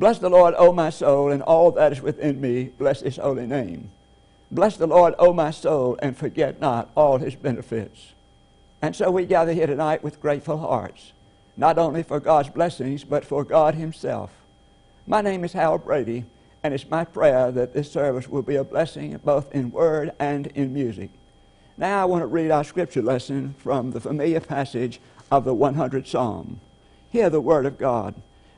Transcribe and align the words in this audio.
Bless 0.00 0.18
the 0.18 0.30
Lord, 0.30 0.54
O 0.56 0.72
my 0.72 0.88
soul, 0.88 1.30
and 1.30 1.42
all 1.42 1.72
that 1.72 1.92
is 1.92 2.00
within 2.00 2.40
me. 2.40 2.70
Bless 2.78 3.02
his 3.02 3.18
holy 3.18 3.46
name. 3.46 3.90
Bless 4.50 4.78
the 4.78 4.86
Lord, 4.86 5.14
O 5.18 5.34
my 5.34 5.50
soul, 5.50 5.98
and 6.00 6.16
forget 6.16 6.58
not 6.58 6.88
all 6.94 7.18
his 7.18 7.34
benefits. 7.34 8.14
And 8.80 8.96
so 8.96 9.10
we 9.10 9.26
gather 9.26 9.52
here 9.52 9.66
tonight 9.66 10.02
with 10.02 10.18
grateful 10.18 10.56
hearts, 10.56 11.12
not 11.54 11.76
only 11.76 12.02
for 12.02 12.18
God's 12.18 12.48
blessings, 12.48 13.04
but 13.04 13.26
for 13.26 13.44
God 13.44 13.74
himself. 13.74 14.30
My 15.06 15.20
name 15.20 15.44
is 15.44 15.52
Hal 15.52 15.76
Brady, 15.76 16.24
and 16.62 16.72
it's 16.72 16.88
my 16.88 17.04
prayer 17.04 17.50
that 17.50 17.74
this 17.74 17.92
service 17.92 18.26
will 18.26 18.40
be 18.40 18.56
a 18.56 18.64
blessing 18.64 19.20
both 19.22 19.54
in 19.54 19.70
word 19.70 20.12
and 20.18 20.46
in 20.46 20.72
music. 20.72 21.10
Now 21.76 22.00
I 22.00 22.06
want 22.06 22.22
to 22.22 22.26
read 22.26 22.50
our 22.50 22.64
scripture 22.64 23.02
lesson 23.02 23.54
from 23.58 23.90
the 23.90 24.00
familiar 24.00 24.40
passage 24.40 24.98
of 25.30 25.44
the 25.44 25.54
100th 25.54 26.06
Psalm. 26.06 26.58
Hear 27.10 27.28
the 27.28 27.42
word 27.42 27.66
of 27.66 27.76
God. 27.76 28.14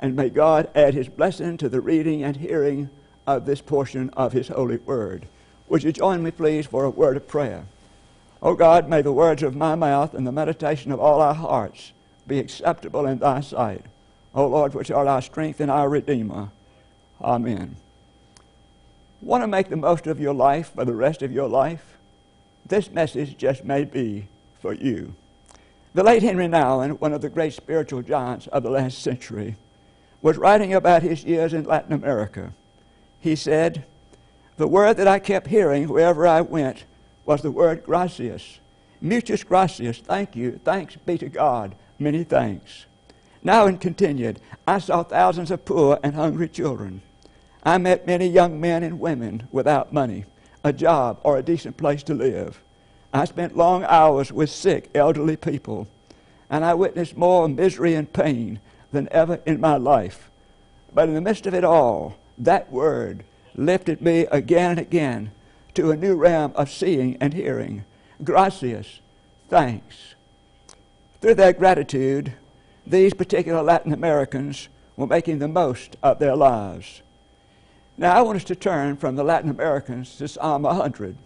And 0.00 0.16
may 0.16 0.30
God 0.30 0.70
add 0.74 0.94
his 0.94 1.08
blessing 1.08 1.58
to 1.58 1.68
the 1.68 1.82
reading 1.82 2.24
and 2.24 2.36
hearing 2.36 2.88
of 3.26 3.44
this 3.44 3.60
portion 3.60 4.10
of 4.10 4.32
his 4.32 4.48
holy 4.48 4.78
word. 4.78 5.26
Would 5.68 5.84
you 5.84 5.92
join 5.92 6.22
me, 6.22 6.30
please, 6.30 6.66
for 6.66 6.84
a 6.84 6.90
word 6.90 7.18
of 7.18 7.28
prayer? 7.28 7.66
O 8.42 8.54
God, 8.54 8.88
may 8.88 9.02
the 9.02 9.12
words 9.12 9.42
of 9.42 9.54
my 9.54 9.74
mouth 9.74 10.14
and 10.14 10.26
the 10.26 10.32
meditation 10.32 10.90
of 10.90 10.98
all 10.98 11.20
our 11.20 11.34
hearts 11.34 11.92
be 12.26 12.38
acceptable 12.38 13.06
in 13.06 13.18
thy 13.18 13.40
sight. 13.40 13.84
O 14.34 14.46
Lord, 14.46 14.72
which 14.74 14.90
art 14.90 15.06
our 15.06 15.20
strength 15.20 15.60
and 15.60 15.70
our 15.70 15.88
Redeemer. 15.88 16.48
Amen. 17.20 17.76
Want 19.20 19.42
to 19.42 19.48
make 19.48 19.68
the 19.68 19.76
most 19.76 20.06
of 20.06 20.18
your 20.18 20.32
life 20.32 20.72
for 20.74 20.86
the 20.86 20.94
rest 20.94 21.20
of 21.20 21.30
your 21.30 21.48
life? 21.48 21.98
This 22.64 22.90
message 22.90 23.36
just 23.36 23.64
may 23.64 23.84
be 23.84 24.28
for 24.60 24.72
you. 24.72 25.14
The 25.92 26.04
late 26.04 26.22
Henri 26.22 26.46
Nouwen, 26.46 27.00
one 27.00 27.12
of 27.12 27.20
the 27.20 27.28
great 27.28 27.52
spiritual 27.52 28.00
giants 28.00 28.46
of 28.46 28.62
the 28.62 28.70
last 28.70 29.02
century, 29.02 29.56
was 30.22 30.36
writing 30.36 30.74
about 30.74 31.02
his 31.02 31.24
years 31.24 31.54
in 31.54 31.64
Latin 31.64 31.92
America. 31.92 32.52
He 33.20 33.36
said, 33.36 33.84
The 34.56 34.68
word 34.68 34.96
that 34.96 35.08
I 35.08 35.18
kept 35.18 35.46
hearing 35.46 35.88
wherever 35.88 36.26
I 36.26 36.40
went 36.40 36.84
was 37.24 37.42
the 37.42 37.50
word 37.50 37.84
gracias. 37.84 38.58
Muchas 39.00 39.44
gracias. 39.44 39.98
Thank 39.98 40.36
you. 40.36 40.60
Thanks 40.64 40.96
be 40.96 41.16
to 41.18 41.28
God. 41.28 41.74
Many 41.98 42.24
thanks. 42.24 42.86
Nouwen 43.44 43.80
continued, 43.80 44.40
I 44.66 44.78
saw 44.78 45.02
thousands 45.02 45.50
of 45.50 45.64
poor 45.64 45.98
and 46.02 46.14
hungry 46.14 46.48
children. 46.48 47.00
I 47.62 47.78
met 47.78 48.06
many 48.06 48.26
young 48.26 48.60
men 48.60 48.82
and 48.82 49.00
women 49.00 49.48
without 49.50 49.92
money, 49.92 50.24
a 50.62 50.72
job, 50.72 51.20
or 51.22 51.38
a 51.38 51.42
decent 51.42 51.76
place 51.76 52.02
to 52.04 52.14
live. 52.14 52.62
I 53.12 53.24
spent 53.24 53.56
long 53.56 53.84
hours 53.84 54.30
with 54.30 54.50
sick, 54.50 54.90
elderly 54.94 55.36
people, 55.36 55.88
and 56.50 56.64
I 56.64 56.74
witnessed 56.74 57.16
more 57.16 57.48
misery 57.48 57.94
and 57.94 58.12
pain 58.12 58.60
than 58.92 59.08
ever 59.10 59.40
in 59.46 59.60
my 59.60 59.76
life. 59.76 60.30
But 60.92 61.08
in 61.08 61.14
the 61.14 61.20
midst 61.20 61.46
of 61.46 61.54
it 61.54 61.64
all, 61.64 62.16
that 62.38 62.70
word 62.72 63.24
lifted 63.54 64.00
me 64.00 64.20
again 64.30 64.70
and 64.70 64.80
again 64.80 65.30
to 65.74 65.90
a 65.90 65.96
new 65.96 66.16
realm 66.16 66.52
of 66.56 66.70
seeing 66.70 67.16
and 67.20 67.34
hearing. 67.34 67.84
Gracias, 68.22 69.00
thanks. 69.48 70.14
Through 71.20 71.34
their 71.34 71.52
gratitude, 71.52 72.32
these 72.86 73.14
particular 73.14 73.62
Latin 73.62 73.92
Americans 73.92 74.68
were 74.96 75.06
making 75.06 75.38
the 75.38 75.48
most 75.48 75.96
of 76.02 76.18
their 76.18 76.34
lives. 76.34 77.02
Now, 77.96 78.16
I 78.16 78.22
want 78.22 78.36
us 78.36 78.44
to 78.44 78.54
turn 78.54 78.96
from 78.96 79.16
the 79.16 79.24
Latin 79.24 79.50
Americans 79.50 80.16
to 80.16 80.28
Psalm 80.28 80.62
100. 80.62 81.16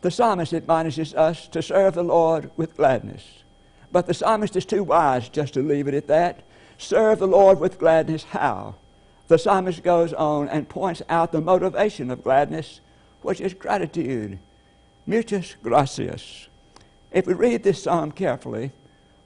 The 0.00 0.10
psalmist 0.10 0.52
admonishes 0.52 1.14
us 1.14 1.46
to 1.48 1.62
serve 1.62 1.94
the 1.94 2.02
Lord 2.02 2.50
with 2.56 2.76
gladness. 2.76 3.42
But 3.92 4.06
the 4.06 4.14
psalmist 4.14 4.56
is 4.56 4.64
too 4.64 4.82
wise 4.82 5.28
just 5.28 5.54
to 5.54 5.62
leave 5.62 5.86
it 5.86 5.94
at 5.94 6.06
that. 6.08 6.42
Serve 6.82 7.20
the 7.20 7.28
Lord 7.28 7.60
with 7.60 7.78
gladness. 7.78 8.24
How? 8.24 8.74
The 9.28 9.38
psalmist 9.38 9.84
goes 9.84 10.12
on 10.12 10.48
and 10.48 10.68
points 10.68 11.00
out 11.08 11.30
the 11.30 11.40
motivation 11.40 12.10
of 12.10 12.24
gladness, 12.24 12.80
which 13.22 13.40
is 13.40 13.54
gratitude. 13.54 14.40
Muchas 15.06 15.54
gracias. 15.62 16.48
If 17.12 17.28
we 17.28 17.34
read 17.34 17.62
this 17.62 17.84
psalm 17.84 18.10
carefully, 18.10 18.72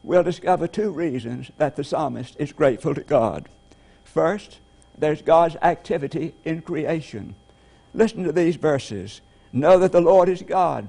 we'll 0.02 0.22
discover 0.22 0.68
two 0.68 0.90
reasons 0.90 1.50
that 1.56 1.76
the 1.76 1.82
psalmist 1.82 2.36
is 2.38 2.52
grateful 2.52 2.94
to 2.94 3.00
God. 3.00 3.48
First, 4.04 4.58
there's 4.96 5.22
God's 5.22 5.56
activity 5.62 6.34
in 6.44 6.60
creation. 6.60 7.34
Listen 7.94 8.22
to 8.24 8.32
these 8.32 8.56
verses. 8.56 9.22
Know 9.50 9.78
that 9.78 9.92
the 9.92 10.00
Lord 10.02 10.28
is 10.28 10.42
God. 10.42 10.88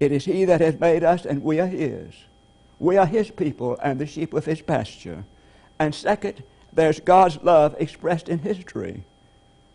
It 0.00 0.10
is 0.10 0.24
He 0.24 0.44
that 0.44 0.60
has 0.60 0.80
made 0.80 1.04
us, 1.04 1.24
and 1.24 1.44
we 1.44 1.60
are 1.60 1.66
His. 1.68 2.14
We 2.80 2.96
are 2.96 3.06
His 3.06 3.30
people 3.30 3.78
and 3.80 4.00
the 4.00 4.06
sheep 4.06 4.34
of 4.34 4.44
His 4.44 4.60
pasture. 4.60 5.24
And 5.78 5.94
second, 5.94 6.42
there's 6.72 7.00
God's 7.00 7.38
love 7.42 7.74
expressed 7.78 8.28
in 8.28 8.40
history. 8.40 9.04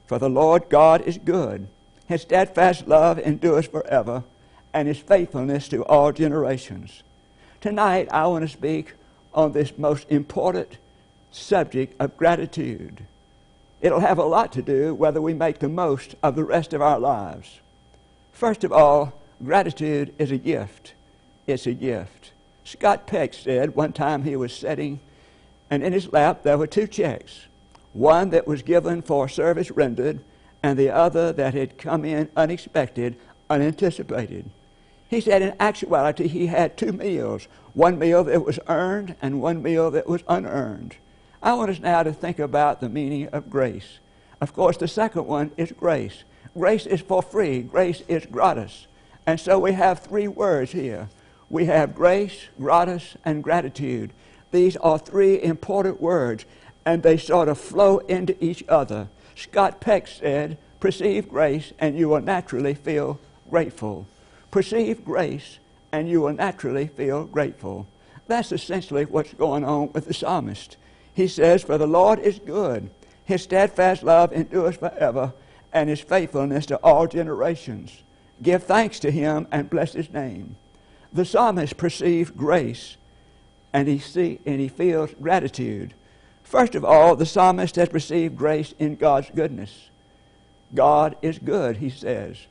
For 0.05 0.19
the 0.19 0.29
Lord 0.29 0.69
God 0.69 1.01
is 1.01 1.17
good. 1.17 1.67
His 2.07 2.21
steadfast 2.21 2.87
love 2.87 3.17
endures 3.19 3.67
forever, 3.67 4.23
and 4.73 4.87
His 4.87 4.99
faithfulness 4.99 5.69
to 5.69 5.83
all 5.85 6.11
generations. 6.11 7.03
Tonight, 7.61 8.09
I 8.11 8.27
want 8.27 8.43
to 8.43 8.49
speak 8.49 8.93
on 9.33 9.51
this 9.51 9.77
most 9.77 10.09
important 10.11 10.77
subject 11.31 11.95
of 11.99 12.17
gratitude. 12.17 13.05
It'll 13.81 13.99
have 13.99 14.17
a 14.17 14.23
lot 14.23 14.51
to 14.53 14.61
do 14.61 14.93
whether 14.93 15.21
we 15.21 15.33
make 15.33 15.59
the 15.59 15.69
most 15.69 16.15
of 16.21 16.35
the 16.35 16.43
rest 16.43 16.73
of 16.73 16.81
our 16.81 16.99
lives. 16.99 17.59
First 18.31 18.63
of 18.63 18.71
all, 18.71 19.13
gratitude 19.43 20.13
is 20.17 20.31
a 20.31 20.37
gift. 20.37 20.93
It's 21.47 21.67
a 21.67 21.73
gift. 21.73 22.31
Scott 22.63 23.07
Peck 23.07 23.33
said 23.33 23.75
one 23.75 23.93
time 23.93 24.23
he 24.23 24.35
was 24.35 24.55
sitting, 24.55 24.99
and 25.73 25.81
in 25.81 25.91
his 25.91 26.13
lap 26.13 26.43
there 26.43 26.57
were 26.59 26.67
two 26.67 26.85
checks 26.85 27.47
one 27.93 28.29
that 28.29 28.47
was 28.47 28.61
given 28.61 29.01
for 29.01 29.27
service 29.27 29.71
rendered, 29.71 30.19
and 30.61 30.77
the 30.77 30.89
other 30.89 31.33
that 31.33 31.53
had 31.53 31.77
come 31.77 32.05
in 32.05 32.29
unexpected, 32.35 33.15
unanticipated. 33.49 34.49
He 35.07 35.19
said 35.19 35.41
in 35.41 35.55
actuality 35.59 36.27
he 36.27 36.45
had 36.47 36.77
two 36.77 36.91
meals 36.91 37.47
one 37.73 37.97
meal 37.97 38.23
that 38.23 38.45
was 38.45 38.59
earned 38.67 39.15
and 39.19 39.41
one 39.41 39.63
meal 39.63 39.89
that 39.89 40.07
was 40.07 40.23
unearned. 40.27 40.95
I 41.41 41.53
want 41.53 41.71
us 41.71 41.79
now 41.79 42.03
to 42.03 42.13
think 42.13 42.37
about 42.37 42.79
the 42.79 42.89
meaning 42.89 43.27
of 43.29 43.49
grace. 43.49 43.97
Of 44.39 44.53
course, 44.53 44.77
the 44.77 44.87
second 44.87 45.25
one 45.25 45.51
is 45.57 45.71
grace. 45.71 46.23
Grace 46.55 46.85
is 46.85 47.01
for 47.01 47.23
free, 47.23 47.61
grace 47.63 48.03
is 48.07 48.27
gratis. 48.27 48.85
And 49.25 49.39
so 49.39 49.57
we 49.57 49.71
have 49.71 49.99
three 49.99 50.27
words 50.27 50.71
here 50.71 51.09
we 51.53 51.65
have 51.65 51.93
grace, 51.93 52.47
gratis, 52.59 53.15
and 53.23 53.43
gratitude. 53.43 54.11
These 54.53 54.77
are 54.77 54.99
three 54.99 55.41
important 55.41 55.99
words, 55.99 56.45
and 56.85 57.01
they 57.01 57.17
sort 57.17 57.49
of 57.49 57.57
flow 57.57 57.97
into 57.97 58.35
each 58.39 58.63
other. 58.69 59.07
Scott 59.33 59.81
Peck 59.81 60.07
said, 60.07 60.59
Perceive 60.79 61.27
grace, 61.27 61.73
and 61.79 61.97
you 61.97 62.07
will 62.07 62.21
naturally 62.21 62.75
feel 62.75 63.19
grateful. 63.49 64.05
Perceive 64.51 65.03
grace, 65.03 65.57
and 65.91 66.07
you 66.07 66.21
will 66.21 66.33
naturally 66.33 66.85
feel 66.85 67.25
grateful. 67.25 67.87
That's 68.27 68.51
essentially 68.51 69.05
what's 69.05 69.33
going 69.33 69.65
on 69.65 69.91
with 69.91 70.05
the 70.05 70.13
psalmist. 70.13 70.77
He 71.15 71.27
says, 71.27 71.63
For 71.63 71.79
the 71.79 71.87
Lord 71.87 72.19
is 72.19 72.37
good, 72.37 72.91
his 73.25 73.41
steadfast 73.41 74.03
love 74.03 74.31
endures 74.31 74.75
forever 74.75 75.33
and 75.73 75.89
his 75.89 76.01
faithfulness 76.01 76.67
to 76.67 76.77
all 76.83 77.07
generations. 77.07 78.03
Give 78.43 78.61
thanks 78.61 78.99
to 78.99 79.09
him 79.09 79.47
and 79.51 79.67
bless 79.67 79.93
his 79.93 80.13
name. 80.13 80.57
The 81.11 81.25
psalmist 81.25 81.75
perceives 81.75 82.29
grace 82.29 82.97
and 83.73 83.87
he, 83.87 83.99
see, 83.99 84.39
and 84.45 84.61
he 84.61 84.67
feels 84.67 85.13
gratitude. 85.19 85.93
First 86.43 86.75
of 86.75 86.85
all, 86.85 87.15
the 87.15 87.25
psalmist 87.25 87.75
has 87.75 87.91
received 87.91 88.37
grace 88.37 88.73
in 88.77 88.95
God's 88.95 89.31
goodness. 89.33 89.89
God 90.73 91.15
is 91.21 91.39
good, 91.39 91.77
he 91.77 91.89
says. 91.89 92.45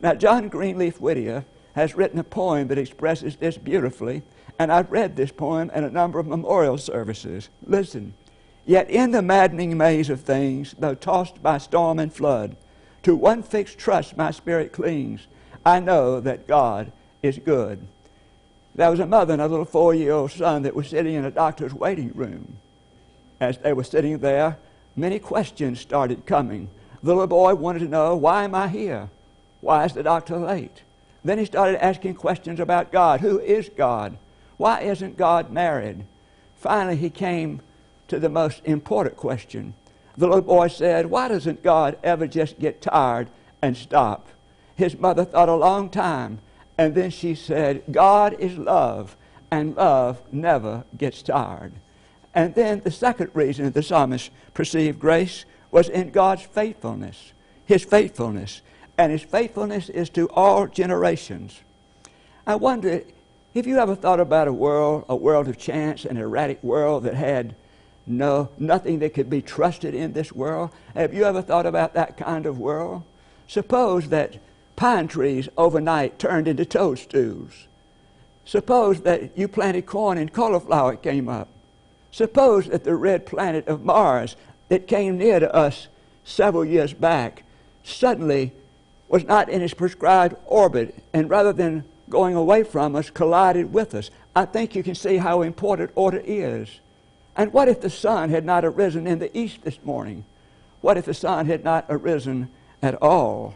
Now, 0.00 0.14
John 0.14 0.48
Greenleaf 0.48 1.00
Whittier 1.00 1.44
has 1.74 1.94
written 1.94 2.18
a 2.18 2.24
poem 2.24 2.68
that 2.68 2.78
expresses 2.78 3.36
this 3.36 3.58
beautifully, 3.58 4.22
and 4.58 4.72
I've 4.72 4.90
read 4.90 5.16
this 5.16 5.30
poem 5.30 5.70
in 5.74 5.84
a 5.84 5.90
number 5.90 6.18
of 6.18 6.26
memorial 6.26 6.78
services. 6.78 7.48
Listen. 7.66 8.14
Yet 8.64 8.90
in 8.90 9.10
the 9.10 9.22
maddening 9.22 9.76
maze 9.76 10.08
of 10.08 10.20
things, 10.20 10.74
though 10.78 10.94
tossed 10.94 11.42
by 11.42 11.58
storm 11.58 11.98
and 11.98 12.12
flood, 12.12 12.56
to 13.02 13.16
one 13.16 13.42
fixed 13.42 13.78
trust 13.78 14.16
my 14.16 14.30
spirit 14.30 14.72
clings. 14.72 15.26
I 15.66 15.80
know 15.80 16.20
that 16.20 16.46
God 16.46 16.92
is 17.22 17.38
good. 17.38 17.86
There 18.74 18.90
was 18.90 19.00
a 19.00 19.06
mother 19.06 19.34
and 19.34 19.42
a 19.42 19.48
little 19.48 19.64
four 19.64 19.94
year 19.94 20.12
old 20.12 20.30
son 20.30 20.62
that 20.62 20.74
was 20.74 20.88
sitting 20.88 21.14
in 21.14 21.24
a 21.24 21.30
doctor's 21.30 21.74
waiting 21.74 22.12
room. 22.14 22.56
As 23.40 23.58
they 23.58 23.72
were 23.72 23.84
sitting 23.84 24.18
there, 24.18 24.58
many 24.96 25.18
questions 25.18 25.80
started 25.80 26.26
coming. 26.26 26.68
The 27.02 27.12
little 27.12 27.26
boy 27.26 27.54
wanted 27.54 27.80
to 27.80 27.88
know, 27.88 28.16
why 28.16 28.44
am 28.44 28.54
I 28.54 28.68
here? 28.68 29.10
Why 29.60 29.84
is 29.84 29.92
the 29.92 30.02
doctor 30.02 30.38
late? 30.38 30.82
Then 31.24 31.38
he 31.38 31.44
started 31.44 31.82
asking 31.82 32.14
questions 32.14 32.60
about 32.60 32.92
God. 32.92 33.20
Who 33.20 33.38
is 33.40 33.68
God? 33.76 34.16
Why 34.56 34.80
isn't 34.80 35.16
God 35.16 35.50
married? 35.50 36.04
Finally, 36.56 36.96
he 36.96 37.10
came 37.10 37.60
to 38.08 38.18
the 38.18 38.28
most 38.28 38.60
important 38.64 39.16
question. 39.16 39.74
The 40.16 40.26
little 40.26 40.42
boy 40.42 40.68
said, 40.68 41.06
Why 41.06 41.28
doesn't 41.28 41.62
God 41.62 41.98
ever 42.02 42.26
just 42.26 42.58
get 42.58 42.82
tired 42.82 43.28
and 43.60 43.76
stop? 43.76 44.28
His 44.74 44.98
mother 44.98 45.24
thought 45.24 45.48
a 45.48 45.54
long 45.54 45.90
time, 45.90 46.40
and 46.78 46.94
then 46.94 47.10
she 47.10 47.34
said, 47.34 47.82
God 47.90 48.34
is 48.38 48.56
love, 48.56 49.16
and 49.50 49.76
love 49.76 50.20
never 50.32 50.84
gets 50.96 51.22
tired. 51.22 51.72
And 52.34 52.54
then 52.54 52.80
the 52.80 52.90
second 52.90 53.30
reason 53.34 53.70
the 53.70 53.82
psalmist 53.82 54.30
perceived 54.54 54.98
grace 54.98 55.44
was 55.70 55.88
in 55.88 56.10
God's 56.10 56.42
faithfulness, 56.42 57.32
his 57.64 57.84
faithfulness. 57.84 58.62
And 58.98 59.10
his 59.10 59.22
faithfulness 59.22 59.88
is 59.88 60.10
to 60.10 60.28
all 60.30 60.66
generations. 60.66 61.60
I 62.46 62.56
wonder 62.56 63.02
have 63.54 63.66
you 63.66 63.78
ever 63.78 63.94
thought 63.94 64.20
about 64.20 64.48
a 64.48 64.52
world, 64.52 65.04
a 65.10 65.16
world 65.16 65.46
of 65.46 65.58
chance, 65.58 66.06
an 66.06 66.16
erratic 66.16 66.62
world 66.62 67.04
that 67.04 67.14
had 67.14 67.54
no 68.06 68.48
nothing 68.58 68.98
that 69.00 69.12
could 69.12 69.28
be 69.28 69.42
trusted 69.42 69.94
in 69.94 70.14
this 70.14 70.32
world? 70.32 70.70
Have 70.94 71.12
you 71.12 71.24
ever 71.24 71.42
thought 71.42 71.66
about 71.66 71.92
that 71.92 72.16
kind 72.16 72.46
of 72.46 72.58
world? 72.58 73.02
Suppose 73.46 74.08
that 74.08 74.38
pine 74.76 75.08
trees 75.08 75.48
overnight 75.56 76.18
turned 76.18 76.48
into 76.48 76.64
toadstools. 76.64 77.66
Suppose 78.44 79.02
that 79.02 79.36
you 79.36 79.48
planted 79.48 79.86
corn 79.86 80.18
and 80.18 80.32
cauliflower 80.32 80.96
came 80.96 81.28
up. 81.28 81.48
Suppose 82.10 82.66
that 82.66 82.84
the 82.84 82.94
red 82.94 83.24
planet 83.26 83.66
of 83.68 83.84
Mars 83.84 84.36
that 84.68 84.86
came 84.86 85.18
near 85.18 85.40
to 85.40 85.54
us 85.54 85.88
several 86.24 86.64
years 86.64 86.92
back 86.92 87.44
suddenly 87.84 88.52
was 89.08 89.24
not 89.24 89.48
in 89.48 89.60
its 89.60 89.74
prescribed 89.74 90.36
orbit, 90.46 90.94
and 91.12 91.28
rather 91.28 91.52
than 91.52 91.84
going 92.08 92.34
away 92.34 92.62
from 92.62 92.94
us 92.94 93.10
collided 93.10 93.72
with 93.72 93.94
us. 93.94 94.10
I 94.36 94.44
think 94.44 94.74
you 94.74 94.82
can 94.82 94.94
see 94.94 95.16
how 95.16 95.42
important 95.42 95.90
order 95.94 96.22
is. 96.24 96.80
And 97.36 97.52
what 97.52 97.68
if 97.68 97.80
the 97.80 97.90
sun 97.90 98.28
had 98.30 98.44
not 98.44 98.64
arisen 98.64 99.06
in 99.06 99.18
the 99.18 99.36
east 99.36 99.62
this 99.62 99.78
morning? 99.82 100.24
What 100.82 100.98
if 100.98 101.06
the 101.06 101.14
sun 101.14 101.46
had 101.46 101.64
not 101.64 101.86
arisen 101.88 102.50
at 102.82 103.00
all? 103.02 103.54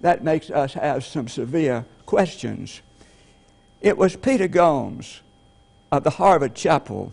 That 0.00 0.24
makes 0.24 0.50
us 0.50 0.74
have 0.74 1.04
some 1.04 1.28
severe 1.28 1.84
questions. 2.06 2.80
It 3.80 3.96
was 3.96 4.16
Peter 4.16 4.48
Gomes 4.48 5.20
of 5.92 6.04
the 6.04 6.10
Harvard 6.10 6.54
Chapel 6.54 7.12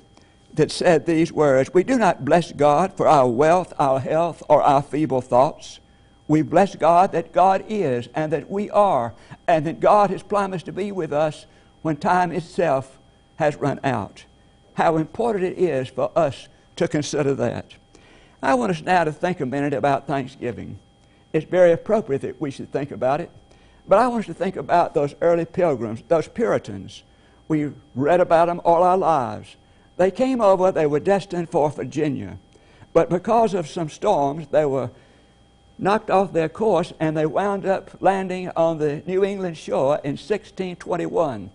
that 0.53 0.72
said 0.72 1.06
these 1.06 1.32
words 1.32 1.74
We 1.74 1.84
do 1.84 1.98
not 1.98 2.25
bless 2.25 2.51
God 2.51 2.96
for 2.96 3.08
our 3.08 3.27
wealth, 3.27 3.74
our 3.79 4.00
health, 4.00 4.44
or 4.50 4.62
our 4.62 4.82
feeble 4.82 5.22
thoughts. 5.22 5.79
We 6.27 6.41
bless 6.41 6.75
God 6.75 7.13
that 7.13 7.32
God 7.32 7.63
is 7.70 8.10
and 8.13 8.34
that 8.34 8.50
we 8.50 8.70
are, 8.70 9.13
and 9.48 9.65
that 9.65 9.79
God 9.79 10.10
has 10.10 10.24
promised 10.24 10.65
to 10.65 10.74
be 10.74 10.91
with 10.91 11.13
us 11.13 11.46
when 11.82 11.96
time 11.96 12.32
itself 12.32 12.98
has 13.38 13.56
run 13.56 13.79
out. 13.84 14.25
How 14.74 14.98
important 14.98 15.46
it 15.46 15.58
is 15.58 15.88
for 15.88 16.12
us 16.15 16.50
to 16.75 16.88
consider 16.88 17.34
that. 17.36 17.74
I 18.41 18.56
want 18.56 18.72
us 18.72 18.82
now 18.82 19.06
to 19.06 19.12
think 19.12 19.39
a 19.39 19.46
minute 19.46 19.74
about 19.74 20.06
Thanksgiving. 20.06 20.79
It's 21.38 21.50
very 21.50 21.72
appropriate 21.72 22.24
that 22.24 22.41
we 22.41 22.50
should 22.50 22.72
think 22.72 22.89
about 22.89 23.22
it. 23.22 23.29
But 23.88 24.00
I 24.00 24.08
want 24.08 24.22
us 24.22 24.25
to 24.25 24.34
think 24.34 24.56
about 24.56 24.96
those 24.96 25.13
early 25.22 25.46
pilgrims, 25.46 26.01
those 26.08 26.27
Puritans. 26.27 27.03
We 27.48 27.72
read 27.94 28.20
about 28.20 28.48
them 28.48 28.60
all 28.65 28.82
our 28.82 28.98
lives. 28.98 29.56
They 29.98 30.10
came 30.10 30.41
over, 30.41 30.72
they 30.72 30.88
were 30.88 31.00
destined 31.00 31.51
for 31.51 31.70
Virginia. 31.70 32.39
But 32.91 33.10
because 33.10 33.53
of 33.53 33.67
some 33.67 33.88
storms, 33.88 34.48
they 34.48 34.65
were 34.65 34.89
knocked 35.77 36.10
off 36.10 36.34
their 36.34 36.50
course 36.50 36.91
and 37.00 37.15
they 37.15 37.27
wound 37.27 37.67
up 37.67 37.91
landing 38.01 38.50
on 38.56 38.79
the 38.79 39.03
New 39.06 39.24
England 39.24 39.58
shore 39.58 40.01
in 40.03 40.13
1621. 40.13 41.51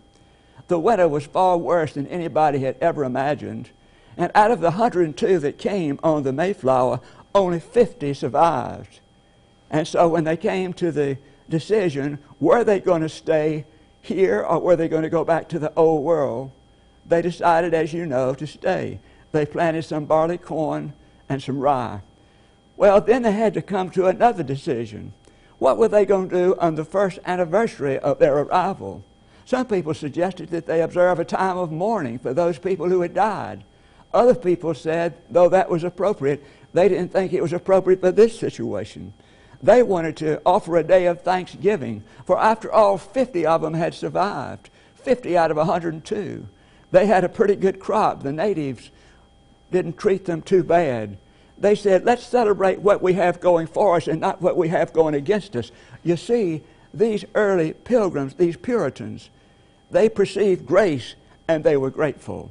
The 0.69 0.79
weather 0.79 1.09
was 1.09 1.27
far 1.27 1.59
worse 1.59 1.95
than 1.95 2.07
anybody 2.07 2.61
had 2.61 2.77
ever 2.81 3.03
imagined. 3.03 3.71
And 4.17 4.31
out 4.35 4.53
of 4.53 4.61
the 4.61 4.71
102 4.71 5.41
that 5.41 5.59
came 5.59 5.99
on 6.05 6.23
the 6.23 6.33
Mayflower, 6.33 7.01
only 7.35 7.59
50 7.59 8.15
survived. 8.15 9.01
And 9.73 9.89
so 9.89 10.07
when 10.07 10.25
they 10.25 10.37
came 10.37 10.75
to 10.75 10.93
the 10.93 11.17
decision, 11.49 12.19
were 12.39 12.63
they 12.63 12.79
going 12.79 13.03
to 13.03 13.09
stay 13.09 13.65
here 14.03 14.43
or 14.43 14.61
were 14.61 14.77
they 14.77 14.89
going 14.89 15.03
to 15.03 15.09
go 15.09 15.25
back 15.25 15.49
to 15.49 15.59
the 15.59 15.73
old 15.75 16.05
world? 16.05 16.53
They 17.07 17.23
decided, 17.23 17.75
as 17.75 17.93
you 17.93 18.07
know, 18.07 18.35
to 18.35 18.47
stay. 18.47 19.01
They 19.33 19.47
planted 19.47 19.83
some 19.83 20.05
barley 20.05 20.39
corn 20.39 20.93
and 21.29 21.43
some 21.43 21.59
rye. 21.59 22.03
Well, 22.77 23.01
then 23.01 23.23
they 23.23 23.33
had 23.33 23.55
to 23.55 23.63
come 23.63 23.91
to 23.91 24.07
another 24.07 24.43
decision. 24.43 25.15
What 25.59 25.79
were 25.79 25.89
they 25.89 26.05
going 26.05 26.29
to 26.29 26.35
do 26.35 26.57
on 26.59 26.75
the 26.75 26.85
first 26.85 27.19
anniversary 27.25 27.99
of 27.99 28.19
their 28.19 28.37
arrival? 28.37 29.03
Some 29.45 29.67
people 29.67 29.95
suggested 29.95 30.51
that 30.51 30.67
they 30.67 30.83
observe 30.83 31.19
a 31.19 31.25
time 31.25 31.57
of 31.57 31.73
mourning 31.73 32.19
for 32.19 32.35
those 32.35 32.59
people 32.59 32.89
who 32.89 33.01
had 33.01 33.15
died. 33.15 33.65
Other 34.13 34.35
people 34.35 34.75
said, 34.75 35.15
though 35.31 35.49
that 35.49 35.71
was 35.71 35.85
appropriate, 35.85 36.45
they 36.75 36.89
didn't 36.89 37.13
think 37.13 37.33
it 37.33 37.43
was 37.43 37.53
appropriate 37.53 38.01
for 38.01 38.13
this 38.13 38.39
situation. 38.39 39.15
They 39.63 39.83
wanted 39.83 40.17
to 40.19 40.43
offer 40.45 40.77
a 40.77 40.83
day 40.83 41.07
of 41.07 41.23
thanksgiving, 41.23 42.03
for 42.27 42.39
after 42.39 42.73
all, 42.73 42.99
50 42.99 43.47
of 43.47 43.63
them 43.63 43.75
had 43.75 43.95
survived 43.95 44.71
50 44.97 45.37
out 45.37 45.51
of 45.51 45.57
102. 45.57 46.47
They 46.91 47.07
had 47.07 47.25
a 47.25 47.29
pretty 47.29 47.57
good 47.57 47.81
crop. 47.81 48.23
The 48.23 48.33
natives 48.33 48.91
didn't 49.71 49.99
treat 49.99 50.25
them 50.25 50.43
too 50.43 50.63
bad. 50.63 51.17
They 51.59 51.75
said, 51.75 52.05
let's 52.05 52.27
celebrate 52.27 52.81
what 52.81 53.03
we 53.03 53.13
have 53.15 53.41
going 53.41 53.67
for 53.67 53.97
us 53.97 54.09
and 54.09 54.21
not 54.21 54.43
what 54.43 54.57
we 54.57 54.69
have 54.69 54.93
going 54.93 55.15
against 55.15 55.55
us. 55.55 55.71
You 56.03 56.17
see, 56.17 56.63
these 56.93 57.25
early 57.35 57.73
pilgrims, 57.73 58.35
these 58.35 58.57
Puritans, 58.57 59.31
they 59.91 60.09
perceived 60.09 60.67
grace 60.67 61.15
and 61.47 61.63
they 61.63 61.77
were 61.77 61.91
grateful. 61.91 62.51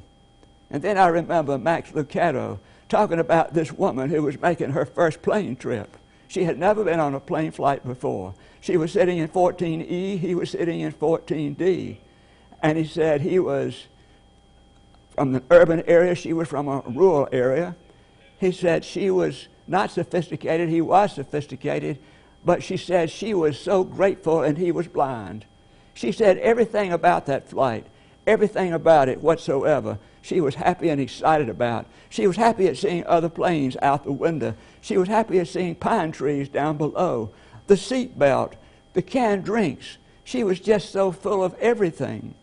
And 0.70 0.82
then 0.82 0.96
I 0.96 1.08
remember 1.08 1.58
Max 1.58 1.90
Lucado 1.92 2.58
talking 2.88 3.18
about 3.18 3.54
this 3.54 3.72
woman 3.72 4.10
who 4.10 4.22
was 4.22 4.40
making 4.40 4.70
her 4.70 4.86
first 4.86 5.22
plane 5.22 5.56
trip. 5.56 5.96
She 6.32 6.44
had 6.44 6.58
never 6.58 6.82
been 6.82 6.98
on 6.98 7.14
a 7.14 7.20
plane 7.20 7.50
flight 7.50 7.86
before. 7.86 8.32
She 8.62 8.78
was 8.78 8.90
sitting 8.90 9.18
in 9.18 9.28
14E, 9.28 10.18
he 10.18 10.34
was 10.34 10.48
sitting 10.48 10.80
in 10.80 10.90
14D. 10.90 11.98
And 12.62 12.78
he 12.78 12.86
said 12.86 13.20
he 13.20 13.38
was 13.38 13.86
from 15.14 15.34
an 15.34 15.44
urban 15.50 15.82
area, 15.86 16.14
she 16.14 16.32
was 16.32 16.48
from 16.48 16.68
a 16.68 16.82
rural 16.86 17.28
area. 17.32 17.76
He 18.40 18.50
said 18.50 18.82
she 18.82 19.10
was 19.10 19.48
not 19.66 19.90
sophisticated, 19.90 20.70
he 20.70 20.80
was 20.80 21.14
sophisticated, 21.14 21.98
but 22.42 22.62
she 22.62 22.78
said 22.78 23.10
she 23.10 23.34
was 23.34 23.60
so 23.60 23.84
grateful 23.84 24.40
and 24.42 24.56
he 24.56 24.72
was 24.72 24.88
blind. 24.88 25.44
She 25.92 26.12
said 26.12 26.38
everything 26.38 26.94
about 26.94 27.26
that 27.26 27.50
flight, 27.50 27.84
everything 28.26 28.72
about 28.72 29.08
it 29.08 29.22
whatsoever, 29.22 29.98
she 30.20 30.40
was 30.40 30.54
happy 30.54 30.88
and 30.88 31.00
excited 31.00 31.48
about. 31.48 31.86
She 32.08 32.26
was 32.26 32.36
happy 32.36 32.68
at 32.68 32.76
seeing 32.76 33.04
other 33.06 33.28
planes 33.28 33.76
out 33.82 34.04
the 34.04 34.12
window. 34.12 34.54
She 34.80 34.96
was 34.96 35.08
happy 35.08 35.38
at 35.40 35.48
seeing 35.48 35.74
pine 35.74 36.12
trees 36.12 36.48
down 36.48 36.76
below, 36.76 37.30
the 37.66 37.76
seat 37.76 38.18
belt, 38.18 38.54
the 38.94 39.02
canned 39.02 39.44
drinks. 39.44 39.98
She 40.24 40.44
was 40.44 40.60
just 40.60 40.90
so 40.90 41.10
full 41.10 41.42
of 41.42 41.54
everything. 41.58 42.34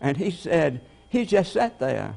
And 0.00 0.16
he 0.16 0.30
said, 0.30 0.80
he 1.08 1.26
just 1.26 1.52
sat 1.52 1.78
there. 1.78 2.16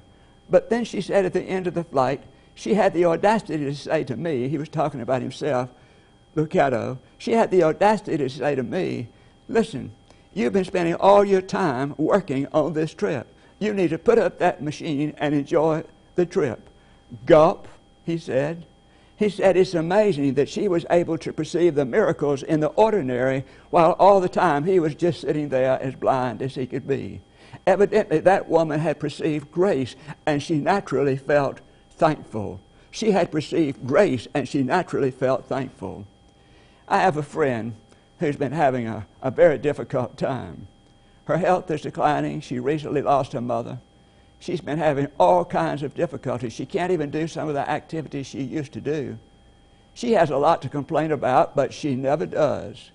But 0.49 0.69
then 0.69 0.85
she 0.85 1.01
said 1.01 1.25
at 1.25 1.33
the 1.33 1.41
end 1.41 1.67
of 1.67 1.73
the 1.73 1.83
flight, 1.83 2.23
she 2.53 2.75
had 2.75 2.93
the 2.93 3.05
audacity 3.05 3.57
to 3.57 3.75
say 3.75 4.05
to 4.05 4.15
me, 4.15 4.47
he 4.47 4.57
was 4.57 4.69
talking 4.69 5.01
about 5.01 5.21
himself, 5.21 5.69
Lucado, 6.35 6.73
oh, 6.73 6.97
she 7.17 7.33
had 7.33 7.51
the 7.51 7.63
audacity 7.63 8.17
to 8.17 8.29
say 8.29 8.55
to 8.55 8.63
me, 8.63 9.07
listen, 9.47 9.91
you've 10.35 10.53
been 10.53 10.65
spending 10.65 10.93
all 10.95 11.25
your 11.25 11.41
time 11.41 11.95
working 11.97 12.45
on 12.53 12.73
this 12.73 12.93
trip. 12.93 13.25
You 13.57 13.73
need 13.73 13.89
to 13.89 13.97
put 13.97 14.19
up 14.19 14.37
that 14.37 14.61
machine 14.61 15.15
and 15.17 15.33
enjoy 15.33 15.83
the 16.13 16.27
trip. 16.27 16.69
Gulp, 17.25 17.67
he 18.03 18.19
said. 18.19 18.65
He 19.17 19.29
said 19.29 19.55
it's 19.55 19.73
amazing 19.73 20.33
that 20.33 20.49
she 20.49 20.67
was 20.67 20.85
able 20.89 21.17
to 21.19 21.31
perceive 21.31 21.75
the 21.75 21.85
miracles 21.85 22.43
in 22.43 22.59
the 22.59 22.67
ordinary 22.67 23.45
while 23.69 23.93
all 23.93 24.19
the 24.19 24.29
time 24.29 24.65
he 24.65 24.79
was 24.79 24.93
just 24.93 25.21
sitting 25.21 25.49
there 25.49 25.81
as 25.81 25.95
blind 25.95 26.41
as 26.41 26.55
he 26.55 26.67
could 26.67 26.85
be. 26.85 27.21
Evidently, 27.65 28.19
that 28.19 28.49
woman 28.49 28.81
had 28.81 28.99
perceived 28.99 29.51
grace 29.51 29.95
and 30.25 30.43
she 30.43 30.57
naturally 30.57 31.15
felt 31.15 31.61
thankful. 31.91 32.59
She 32.91 33.11
had 33.11 33.31
perceived 33.31 33.87
grace 33.87 34.27
and 34.33 34.47
she 34.47 34.63
naturally 34.63 35.11
felt 35.11 35.45
thankful. 35.45 36.05
I 36.87 36.99
have 36.99 37.15
a 37.15 37.23
friend 37.23 37.75
who's 38.19 38.37
been 38.37 38.51
having 38.51 38.87
a, 38.87 39.05
a 39.21 39.31
very 39.31 39.57
difficult 39.57 40.17
time. 40.17 40.67
Her 41.25 41.37
health 41.37 41.69
is 41.71 41.81
declining. 41.81 42.41
She 42.41 42.59
recently 42.59 43.01
lost 43.01 43.33
her 43.33 43.41
mother. 43.41 43.79
She's 44.39 44.61
been 44.61 44.77
having 44.77 45.07
all 45.19 45.43
kinds 45.43 45.81
of 45.81 45.95
difficulties. 45.95 46.53
She 46.53 46.65
can't 46.65 46.91
even 46.91 47.09
do 47.09 47.27
some 47.27 47.47
of 47.47 47.55
the 47.55 47.69
activities 47.69 48.27
she 48.27 48.43
used 48.43 48.73
to 48.73 48.81
do. 48.81 49.17
She 49.93 50.11
has 50.11 50.29
a 50.29 50.37
lot 50.37 50.61
to 50.61 50.69
complain 50.69 51.11
about, 51.11 51.55
but 51.55 51.73
she 51.73 51.95
never 51.95 52.25
does. 52.25 52.91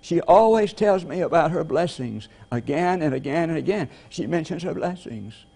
She 0.00 0.20
always 0.20 0.72
tells 0.72 1.04
me 1.04 1.20
about 1.20 1.50
her 1.50 1.64
blessings 1.64 2.28
again 2.50 3.02
and 3.02 3.14
again 3.14 3.48
and 3.48 3.58
again. 3.58 3.88
She 4.10 4.26
mentions 4.26 4.62
her 4.62 4.74
blessings. 4.74 5.46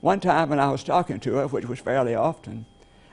One 0.00 0.20
time 0.20 0.50
when 0.50 0.60
I 0.60 0.70
was 0.70 0.84
talking 0.84 1.20
to 1.20 1.34
her, 1.34 1.46
which 1.46 1.66
was 1.66 1.80
fairly 1.80 2.14
often, 2.14 2.66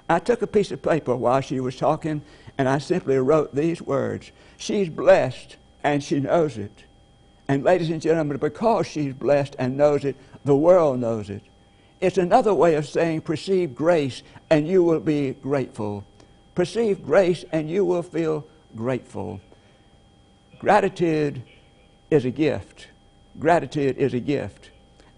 I 0.10 0.20
took 0.20 0.42
a 0.42 0.48
piece 0.48 0.72
of 0.72 0.82
paper 0.82 1.16
while 1.16 1.40
she 1.40 1.62
was 1.62 1.78
talking 1.78 2.22
and 2.62 2.70
I 2.70 2.78
simply 2.78 3.18
wrote 3.18 3.56
these 3.56 3.82
words 3.82 4.32
She's 4.56 4.88
blessed 4.88 5.56
and 5.84 6.04
she 6.04 6.20
knows 6.20 6.60
it. 6.60 6.84
And, 7.48 7.64
ladies 7.64 7.90
and 7.90 8.00
gentlemen, 8.00 8.38
because 8.38 8.86
she's 8.86 9.16
blessed 9.16 9.56
and 9.58 9.78
knows 9.78 10.06
it, 10.06 10.16
the 10.46 10.56
world 10.56 11.00
knows 11.00 11.32
it. 11.32 11.42
It's 12.00 12.20
another 12.20 12.54
way 12.54 12.76
of 12.76 12.88
saying 12.88 13.22
perceive 13.22 13.74
grace 13.74 14.22
and 14.52 14.68
you 14.68 14.84
will 14.84 15.00
be 15.00 15.32
grateful. 15.32 16.04
Perceive 16.54 17.04
grace 17.04 17.44
and 17.52 17.68
you 17.68 17.84
will 17.84 18.04
feel 18.04 18.46
grateful. 18.76 19.42
Gratitude 20.60 21.42
is 22.12 22.26
a 22.26 22.30
gift. 22.30 22.90
Gratitude 23.40 23.98
is 23.98 24.14
a 24.14 24.20
gift. 24.20 24.70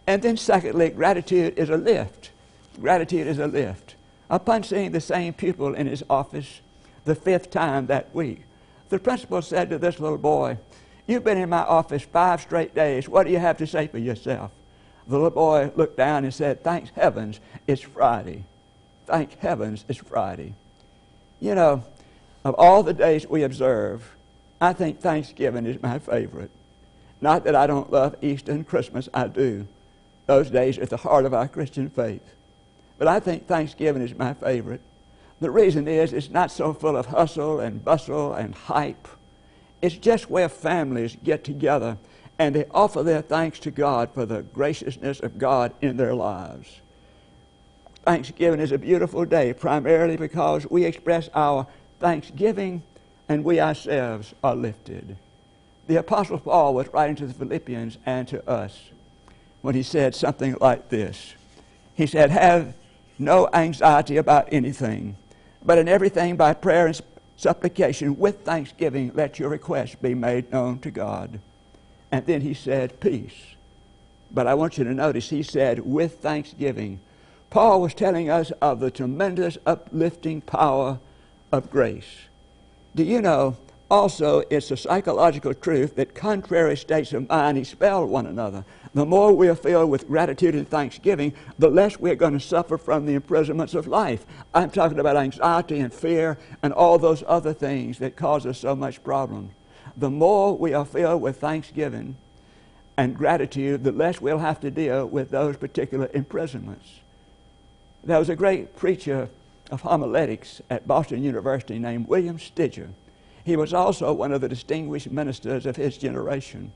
And 0.07 0.21
then, 0.21 0.37
secondly, 0.37 0.91
gratitude 0.91 1.59
is 1.59 1.69
a 1.69 1.75
lift. 1.75 2.31
Gratitude 2.79 3.27
is 3.27 3.37
a 3.37 3.47
lift. 3.47 3.95
Upon 4.29 4.63
seeing 4.63 4.93
the 4.93 5.01
same 5.01 5.33
pupil 5.33 5.73
in 5.73 5.87
his 5.87 6.05
office 6.09 6.61
the 7.05 7.15
fifth 7.15 7.49
time 7.49 7.87
that 7.87 8.13
week, 8.13 8.41
the 8.89 8.99
principal 8.99 9.41
said 9.41 9.69
to 9.69 9.77
this 9.77 9.99
little 9.99 10.17
boy, 10.17 10.57
You've 11.05 11.23
been 11.23 11.37
in 11.37 11.49
my 11.49 11.63
office 11.63 12.03
five 12.03 12.41
straight 12.41 12.73
days. 12.73 13.09
What 13.09 13.25
do 13.25 13.33
you 13.33 13.39
have 13.39 13.57
to 13.57 13.67
say 13.67 13.87
for 13.87 13.97
yourself? 13.97 14.51
The 15.07 15.15
little 15.15 15.31
boy 15.31 15.71
looked 15.75 15.97
down 15.97 16.23
and 16.23 16.33
said, 16.33 16.63
Thanks 16.63 16.91
heavens 16.95 17.39
it's 17.67 17.81
Friday. 17.81 18.45
Thank 19.05 19.37
heavens 19.39 19.83
it's 19.89 19.99
Friday. 19.99 20.53
You 21.41 21.55
know, 21.55 21.83
of 22.45 22.55
all 22.57 22.83
the 22.83 22.93
days 22.93 23.27
we 23.27 23.43
observe, 23.43 24.15
I 24.61 24.71
think 24.71 25.01
Thanksgiving 25.01 25.65
is 25.65 25.81
my 25.81 25.99
favorite. 25.99 26.51
Not 27.19 27.43
that 27.43 27.55
I 27.55 27.67
don't 27.67 27.91
love 27.91 28.15
Easter 28.21 28.51
and 28.51 28.67
Christmas, 28.67 29.09
I 29.13 29.27
do. 29.27 29.67
Those 30.25 30.49
days 30.49 30.77
are 30.77 30.83
at 30.83 30.89
the 30.89 30.97
heart 30.97 31.25
of 31.25 31.33
our 31.33 31.49
Christian 31.49 31.89
faith. 31.89 32.23
But 32.97 33.07
I 33.07 33.19
think 33.19 33.45
Thanksgiving 33.45 34.01
is 34.01 34.15
my 34.15 34.33
favorite. 34.33 34.81
The 35.43 35.51
reason 35.51 35.89
is 35.89 36.13
it's 36.13 36.29
not 36.29 36.51
so 36.51 36.71
full 36.71 36.95
of 36.95 37.07
hustle 37.07 37.59
and 37.59 37.83
bustle 37.83 38.33
and 38.33 38.55
hype. 38.55 39.09
It's 39.81 39.93
just 39.93 40.29
where 40.29 40.47
families 40.47 41.17
get 41.21 41.43
together 41.43 41.97
and 42.39 42.55
they 42.55 42.65
offer 42.71 43.03
their 43.03 43.21
thanks 43.21 43.59
to 43.59 43.69
God 43.69 44.13
for 44.13 44.25
the 44.25 44.43
graciousness 44.43 45.19
of 45.19 45.37
God 45.37 45.73
in 45.81 45.97
their 45.97 46.15
lives. 46.15 46.79
Thanksgiving 48.05 48.61
is 48.61 48.71
a 48.71 48.77
beautiful 48.77 49.25
day, 49.25 49.51
primarily 49.51 50.15
because 50.15 50.65
we 50.69 50.85
express 50.85 51.27
our 51.33 51.67
thanksgiving 51.99 52.81
and 53.27 53.43
we 53.43 53.59
ourselves 53.59 54.33
are 54.45 54.55
lifted. 54.55 55.17
The 55.87 55.97
Apostle 55.97 56.39
Paul 56.39 56.73
was 56.73 56.87
writing 56.93 57.17
to 57.17 57.27
the 57.27 57.33
Philippians 57.33 57.97
and 58.05 58.29
to 58.29 58.49
us 58.49 58.91
when 59.61 59.75
he 59.75 59.83
said 59.83 60.15
something 60.15 60.55
like 60.61 60.87
this. 60.87 61.33
He 61.95 62.07
said, 62.07 62.31
Have 62.31 62.75
no 63.19 63.49
anxiety 63.53 64.17
about 64.17 64.47
anything, 64.51 65.17
but 65.65 65.77
in 65.77 65.87
everything 65.87 66.35
by 66.35 66.53
prayer 66.53 66.87
and 66.87 66.99
supplication 67.37 68.17
with 68.17 68.41
thanksgiving 68.41 69.11
let 69.13 69.39
your 69.39 69.49
requests 69.49 69.95
be 69.95 70.13
made 70.13 70.51
known 70.51 70.79
to 70.79 70.91
God. 70.91 71.39
And 72.11 72.25
then 72.25 72.41
he 72.41 72.53
said, 72.53 72.99
Peace. 72.99 73.55
But 74.31 74.47
I 74.47 74.53
want 74.55 74.77
you 74.77 74.83
to 74.83 74.93
notice 74.93 75.29
he 75.29 75.43
said, 75.43 75.79
with 75.79 76.19
thanksgiving. 76.19 76.99
Paul 77.49 77.81
was 77.81 77.93
telling 77.93 78.29
us 78.29 78.51
of 78.61 78.79
the 78.79 78.89
tremendous 78.89 79.57
uplifting 79.65 80.41
power 80.41 80.99
of 81.51 81.69
grace. 81.69 82.27
Do 82.95 83.03
you 83.03 83.21
know, 83.21 83.57
also, 83.93 84.43
it's 84.49 84.71
a 84.71 84.77
psychological 84.77 85.53
truth 85.53 85.95
that 85.95 86.15
contrary 86.15 86.75
states 86.75 87.13
of 87.13 87.29
mind 87.29 87.57
expel 87.57 88.05
one 88.05 88.25
another. 88.25 88.65
The 88.93 89.05
more 89.05 89.31
we 89.31 89.47
are 89.47 89.55
filled 89.55 89.89
with 89.89 90.07
gratitude 90.07 90.55
and 90.55 90.67
thanksgiving, 90.67 91.33
the 91.59 91.69
less 91.69 91.99
we're 91.99 92.15
going 92.15 92.33
to 92.33 92.39
suffer 92.39 92.77
from 92.77 93.05
the 93.05 93.13
imprisonments 93.13 93.73
of 93.73 93.87
life. 93.87 94.25
I'm 94.53 94.71
talking 94.71 94.99
about 94.99 95.17
anxiety 95.17 95.79
and 95.79 95.93
fear 95.93 96.37
and 96.61 96.73
all 96.73 96.97
those 96.97 97.23
other 97.27 97.53
things 97.53 97.99
that 97.99 98.15
cause 98.15 98.45
us 98.45 98.59
so 98.59 98.75
much 98.75 99.03
problem 99.03 99.51
the 99.95 100.09
more 100.09 100.57
we 100.57 100.73
are 100.73 100.85
filled 100.85 101.21
with 101.21 101.39
thanksgiving 101.39 102.15
and 102.97 103.15
gratitude, 103.15 103.83
the 103.83 103.91
less 103.91 104.21
we'll 104.21 104.39
have 104.39 104.59
to 104.61 104.71
deal 104.71 105.05
with 105.05 105.29
those 105.29 105.57
particular 105.57 106.09
imprisonments. 106.13 106.99
There 108.03 108.19
was 108.19 108.29
a 108.29 108.35
great 108.35 108.75
preacher 108.75 109.29
of 109.71 109.81
homiletics 109.81 110.61
at 110.69 110.87
Boston 110.87 111.23
University 111.23 111.79
named 111.79 112.07
William 112.07 112.37
Stidger. 112.37 112.89
He 113.43 113.55
was 113.55 113.73
also 113.73 114.13
one 114.13 114.31
of 114.31 114.41
the 114.41 114.49
distinguished 114.49 115.11
ministers 115.11 115.65
of 115.65 115.75
his 115.75 115.97
generation. 115.97 116.71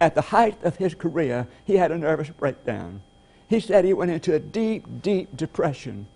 At 0.00 0.14
the 0.14 0.22
height 0.22 0.56
of 0.62 0.76
his 0.76 0.94
career, 0.94 1.46
he 1.64 1.76
had 1.76 1.92
a 1.92 1.98
nervous 1.98 2.30
breakdown. 2.30 3.02
He 3.48 3.60
said 3.60 3.84
he 3.84 3.92
went 3.92 4.10
into 4.10 4.34
a 4.34 4.38
deep, 4.38 5.02
deep 5.02 5.36
depression. 5.36 6.06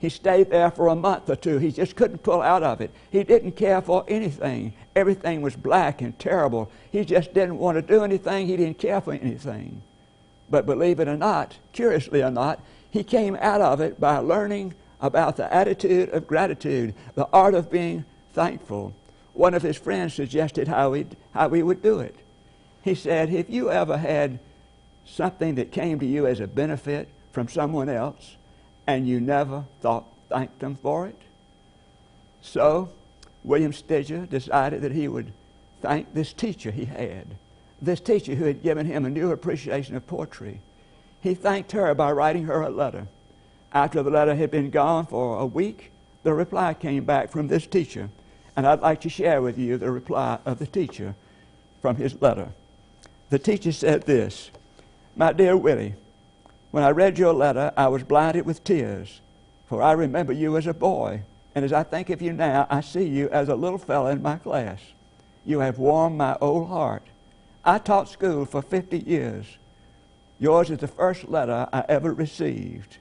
He 0.00 0.08
stayed 0.08 0.50
there 0.50 0.70
for 0.70 0.88
a 0.88 0.96
month 0.96 1.28
or 1.28 1.36
two. 1.36 1.58
He 1.58 1.70
just 1.70 1.94
couldn't 1.94 2.22
pull 2.22 2.40
out 2.40 2.62
of 2.62 2.80
it. 2.80 2.90
He 3.10 3.22
didn't 3.22 3.52
care 3.52 3.82
for 3.82 4.04
anything. 4.08 4.72
Everything 4.96 5.42
was 5.42 5.54
black 5.54 6.00
and 6.00 6.18
terrible. 6.18 6.72
He 6.90 7.04
just 7.04 7.34
didn't 7.34 7.58
want 7.58 7.76
to 7.76 7.82
do 7.82 8.02
anything. 8.02 8.46
He 8.46 8.56
didn't 8.56 8.78
care 8.78 9.00
for 9.00 9.12
anything. 9.12 9.82
But 10.48 10.66
believe 10.66 11.00
it 11.00 11.06
or 11.06 11.18
not, 11.18 11.58
curiously 11.72 12.22
or 12.22 12.30
not, 12.30 12.60
he 12.90 13.04
came 13.04 13.36
out 13.36 13.60
of 13.60 13.80
it 13.80 14.00
by 14.00 14.18
learning 14.18 14.74
about 15.00 15.36
the 15.36 15.52
attitude 15.54 16.08
of 16.08 16.26
gratitude, 16.26 16.94
the 17.14 17.28
art 17.32 17.54
of 17.54 17.70
being 17.70 18.04
thankful. 18.32 18.94
One 19.32 19.54
of 19.54 19.62
his 19.62 19.76
friends 19.76 20.14
suggested 20.14 20.68
how, 20.68 20.92
he 20.92 21.06
how 21.32 21.48
we 21.48 21.62
would 21.62 21.82
do 21.82 22.00
it. 22.00 22.16
He 22.82 22.94
said, 22.94 23.32
If 23.32 23.50
you 23.50 23.70
ever 23.70 23.98
had 23.98 24.38
something 25.04 25.56
that 25.56 25.72
came 25.72 25.98
to 26.00 26.06
you 26.06 26.26
as 26.26 26.40
a 26.40 26.46
benefit 26.46 27.08
from 27.32 27.48
someone 27.48 27.88
else? 27.88 28.36
and 28.90 29.06
you 29.06 29.20
never 29.20 29.64
thought, 29.80 30.04
thanked 30.28 30.58
them 30.58 30.74
for 30.74 31.06
it. 31.06 31.16
So, 32.42 32.90
William 33.44 33.72
Stidger 33.72 34.28
decided 34.28 34.82
that 34.82 34.92
he 34.92 35.06
would 35.06 35.32
thank 35.80 36.12
this 36.12 36.32
teacher 36.32 36.72
he 36.72 36.86
had, 36.86 37.36
this 37.80 38.00
teacher 38.00 38.34
who 38.34 38.46
had 38.46 38.62
given 38.62 38.86
him 38.86 39.04
a 39.04 39.10
new 39.10 39.30
appreciation 39.30 39.94
of 39.94 40.06
poetry. 40.08 40.60
He 41.20 41.34
thanked 41.34 41.72
her 41.72 41.94
by 41.94 42.10
writing 42.10 42.44
her 42.44 42.62
a 42.62 42.70
letter. 42.70 43.06
After 43.72 44.02
the 44.02 44.10
letter 44.10 44.34
had 44.34 44.50
been 44.50 44.70
gone 44.70 45.06
for 45.06 45.38
a 45.38 45.46
week, 45.46 45.92
the 46.24 46.34
reply 46.34 46.74
came 46.74 47.04
back 47.04 47.30
from 47.30 47.46
this 47.46 47.66
teacher, 47.66 48.10
and 48.56 48.66
I'd 48.66 48.80
like 48.80 49.00
to 49.02 49.08
share 49.08 49.42
with 49.42 49.58
you 49.58 49.78
the 49.78 49.90
reply 49.90 50.38
of 50.44 50.58
the 50.58 50.66
teacher 50.66 51.14
from 51.80 51.96
his 51.96 52.20
letter. 52.20 52.48
The 53.30 53.38
teacher 53.38 53.72
said 53.72 54.02
this 54.02 54.50
My 55.16 55.32
dear 55.32 55.56
Willie, 55.56 55.94
when 56.70 56.84
I 56.84 56.90
read 56.90 57.18
your 57.18 57.32
letter, 57.32 57.72
I 57.76 57.88
was 57.88 58.02
blinded 58.02 58.46
with 58.46 58.64
tears, 58.64 59.20
for 59.66 59.82
I 59.82 59.92
remember 59.92 60.32
you 60.32 60.56
as 60.56 60.66
a 60.66 60.74
boy. 60.74 61.22
And 61.54 61.64
as 61.64 61.72
I 61.72 61.82
think 61.82 62.10
of 62.10 62.22
you 62.22 62.32
now, 62.32 62.66
I 62.70 62.80
see 62.80 63.04
you 63.04 63.28
as 63.30 63.48
a 63.48 63.56
little 63.56 63.78
fellow 63.78 64.06
in 64.06 64.22
my 64.22 64.36
class. 64.36 64.80
You 65.44 65.60
have 65.60 65.78
warmed 65.78 66.16
my 66.16 66.36
old 66.40 66.68
heart. 66.68 67.02
I 67.64 67.78
taught 67.78 68.08
school 68.08 68.44
for 68.44 68.62
50 68.62 68.98
years. 68.98 69.58
Yours 70.38 70.70
is 70.70 70.78
the 70.78 70.88
first 70.88 71.28
letter 71.28 71.68
I 71.72 71.84
ever 71.88 72.14
received. 72.14 72.98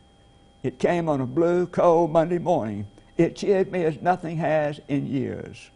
It 0.63 0.79
came 0.79 1.07
on 1.07 1.21
a 1.21 1.25
blue, 1.25 1.67
cold 1.67 2.11
Monday 2.11 2.39
morning. 2.39 2.87
It 3.19 3.35
cheered 3.35 3.69
me 3.69 3.83
as 3.83 4.01
nothing 4.01 4.37
has 4.37 4.79
in 4.87 5.05
years. 5.05 5.71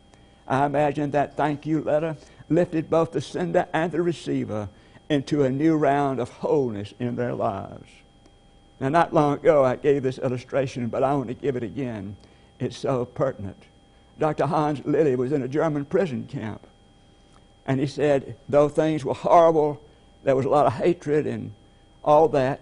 I 0.47 0.65
imagine 0.65 1.11
that 1.11 1.35
thank 1.35 1.65
you 1.65 1.81
letter 1.81 2.15
lifted 2.47 2.89
both 2.89 3.11
the 3.11 3.19
sender 3.19 3.67
and 3.73 3.91
the 3.91 4.01
receiver 4.01 4.69
into 5.09 5.43
a 5.43 5.49
new 5.49 5.75
round 5.75 6.21
of 6.21 6.29
wholeness 6.29 6.93
in 7.01 7.17
their 7.17 7.33
lives. 7.33 7.89
Now, 8.79 8.87
not 8.87 9.13
long 9.13 9.33
ago, 9.33 9.65
I 9.65 9.75
gave 9.75 10.03
this 10.03 10.19
illustration, 10.19 10.87
but 10.87 11.03
I 11.03 11.15
want 11.15 11.27
to 11.27 11.33
give 11.33 11.57
it 11.57 11.63
again. 11.63 12.15
It's 12.59 12.77
so 12.77 13.03
pertinent. 13.03 13.61
Dr. 14.17 14.45
Hans 14.45 14.81
Lilly 14.85 15.17
was 15.17 15.33
in 15.33 15.43
a 15.43 15.49
German 15.49 15.83
prison 15.83 16.27
camp, 16.27 16.65
and 17.67 17.77
he 17.77 17.87
said, 17.87 18.37
though 18.47 18.69
things 18.69 19.03
were 19.03 19.13
horrible, 19.13 19.81
there 20.23 20.37
was 20.37 20.45
a 20.45 20.49
lot 20.49 20.65
of 20.65 20.73
hatred 20.75 21.27
and 21.27 21.51
all 22.05 22.29
that, 22.29 22.61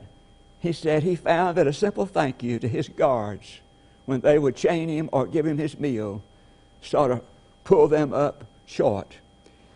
he 0.59 0.73
said 0.73 1.03
he 1.03 1.15
found 1.15 1.55
that 1.57 1.67
a 1.67 1.73
simple 1.73 2.07
thank 2.07 2.41
you 2.41 2.57
to 2.57 2.67
his 2.67 2.89
guards 2.89 3.59
when 4.05 4.21
they 4.21 4.39
would 4.39 4.55
chain 4.55 4.89
him 4.89 5.09
or 5.11 5.25
give 5.25 5.45
him 5.45 5.57
his 5.57 5.79
meal 5.79 6.21
sort 6.81 7.11
of 7.11 7.21
pull 7.63 7.87
them 7.87 8.13
up 8.13 8.45
short. 8.65 9.17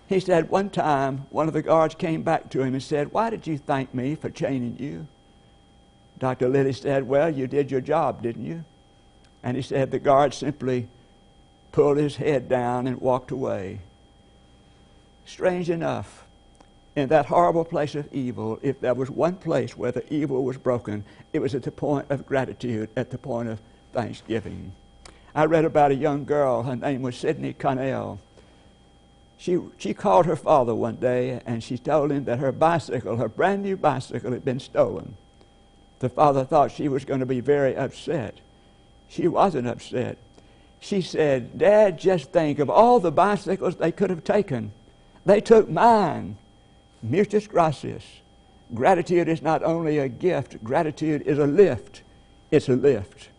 He 0.07 0.19
said 0.19 0.49
one 0.49 0.69
time 0.69 1.25
one 1.29 1.47
of 1.47 1.53
the 1.53 1.61
guards 1.61 1.95
came 1.95 2.23
back 2.23 2.49
to 2.51 2.61
him 2.61 2.73
and 2.73 2.83
said, 2.83 3.11
Why 3.11 3.29
did 3.29 3.47
you 3.47 3.57
thank 3.57 3.93
me 3.93 4.15
for 4.15 4.29
chaining 4.29 4.77
you? 4.79 5.07
Dr. 6.17 6.47
Lilly 6.47 6.73
said, 6.73 7.07
Well, 7.07 7.29
you 7.29 7.47
did 7.47 7.71
your 7.71 7.81
job, 7.81 8.21
didn't 8.21 8.45
you? 8.45 8.63
And 9.43 9.57
he 9.57 9.63
said 9.63 9.91
the 9.91 9.99
guard 9.99 10.33
simply 10.33 10.88
pulled 11.71 11.97
his 11.97 12.15
head 12.15 12.47
down 12.47 12.88
and 12.88 13.01
walked 13.01 13.31
away. 13.31 13.79
Strange 15.25 15.69
enough, 15.69 16.23
in 16.95 17.09
that 17.09 17.25
horrible 17.25 17.65
place 17.65 17.95
of 17.95 18.11
evil, 18.13 18.59
if 18.61 18.79
there 18.79 18.93
was 18.93 19.09
one 19.09 19.35
place 19.35 19.75
where 19.75 19.91
the 19.91 20.13
evil 20.13 20.43
was 20.43 20.57
broken, 20.57 21.03
it 21.33 21.39
was 21.39 21.53
at 21.53 21.63
the 21.63 21.71
point 21.71 22.05
of 22.09 22.25
gratitude, 22.25 22.89
at 22.95 23.09
the 23.09 23.17
point 23.17 23.49
of 23.49 23.59
thanksgiving. 23.95 24.73
I 25.34 25.45
read 25.45 25.65
about 25.65 25.91
a 25.91 25.95
young 25.95 26.25
girl, 26.25 26.63
her 26.63 26.75
name 26.75 27.01
was 27.01 27.15
Sydney 27.15 27.53
Connell. 27.53 28.19
She, 29.38 29.60
she 29.77 29.93
called 29.93 30.25
her 30.25 30.36
father 30.36 30.75
one 30.75 30.97
day 30.97 31.41
and 31.45 31.63
she 31.63 31.77
told 31.77 32.12
him 32.12 32.25
that 32.25 32.39
her 32.39 32.51
bicycle, 32.51 33.17
her 33.17 33.27
brand 33.27 33.63
new 33.63 33.75
bicycle, 33.75 34.31
had 34.31 34.45
been 34.45 34.60
stolen. 34.60 35.17
The 35.99 36.10
father 36.10 36.45
thought 36.45 36.71
she 36.71 36.88
was 36.88 37.05
going 37.05 37.19
to 37.21 37.25
be 37.25 37.39
very 37.39 37.75
upset. 37.75 38.39
She 39.08 39.27
wasn't 39.27 39.67
upset. 39.67 40.17
She 40.79 41.01
said, 41.01 41.58
Dad, 41.58 41.99
just 41.99 42.31
think 42.31 42.60
of 42.60 42.69
all 42.69 42.99
the 42.99 43.12
bicycles 43.12 43.75
they 43.75 43.91
could 43.91 44.10
have 44.10 44.23
taken. 44.23 44.71
They 45.25 45.41
took 45.41 45.69
mine. 45.69 46.38
Muchas 47.01 47.47
gracias. 47.47 48.03
Gratitude 48.73 49.27
is 49.27 49.41
not 49.41 49.63
only 49.63 49.99
a 49.99 50.08
gift, 50.08 50.63
gratitude 50.63 51.23
is 51.23 51.39
a 51.39 51.47
lift. 51.47 52.03
It's 52.51 52.69
a 52.69 52.75
lift. 52.75 53.29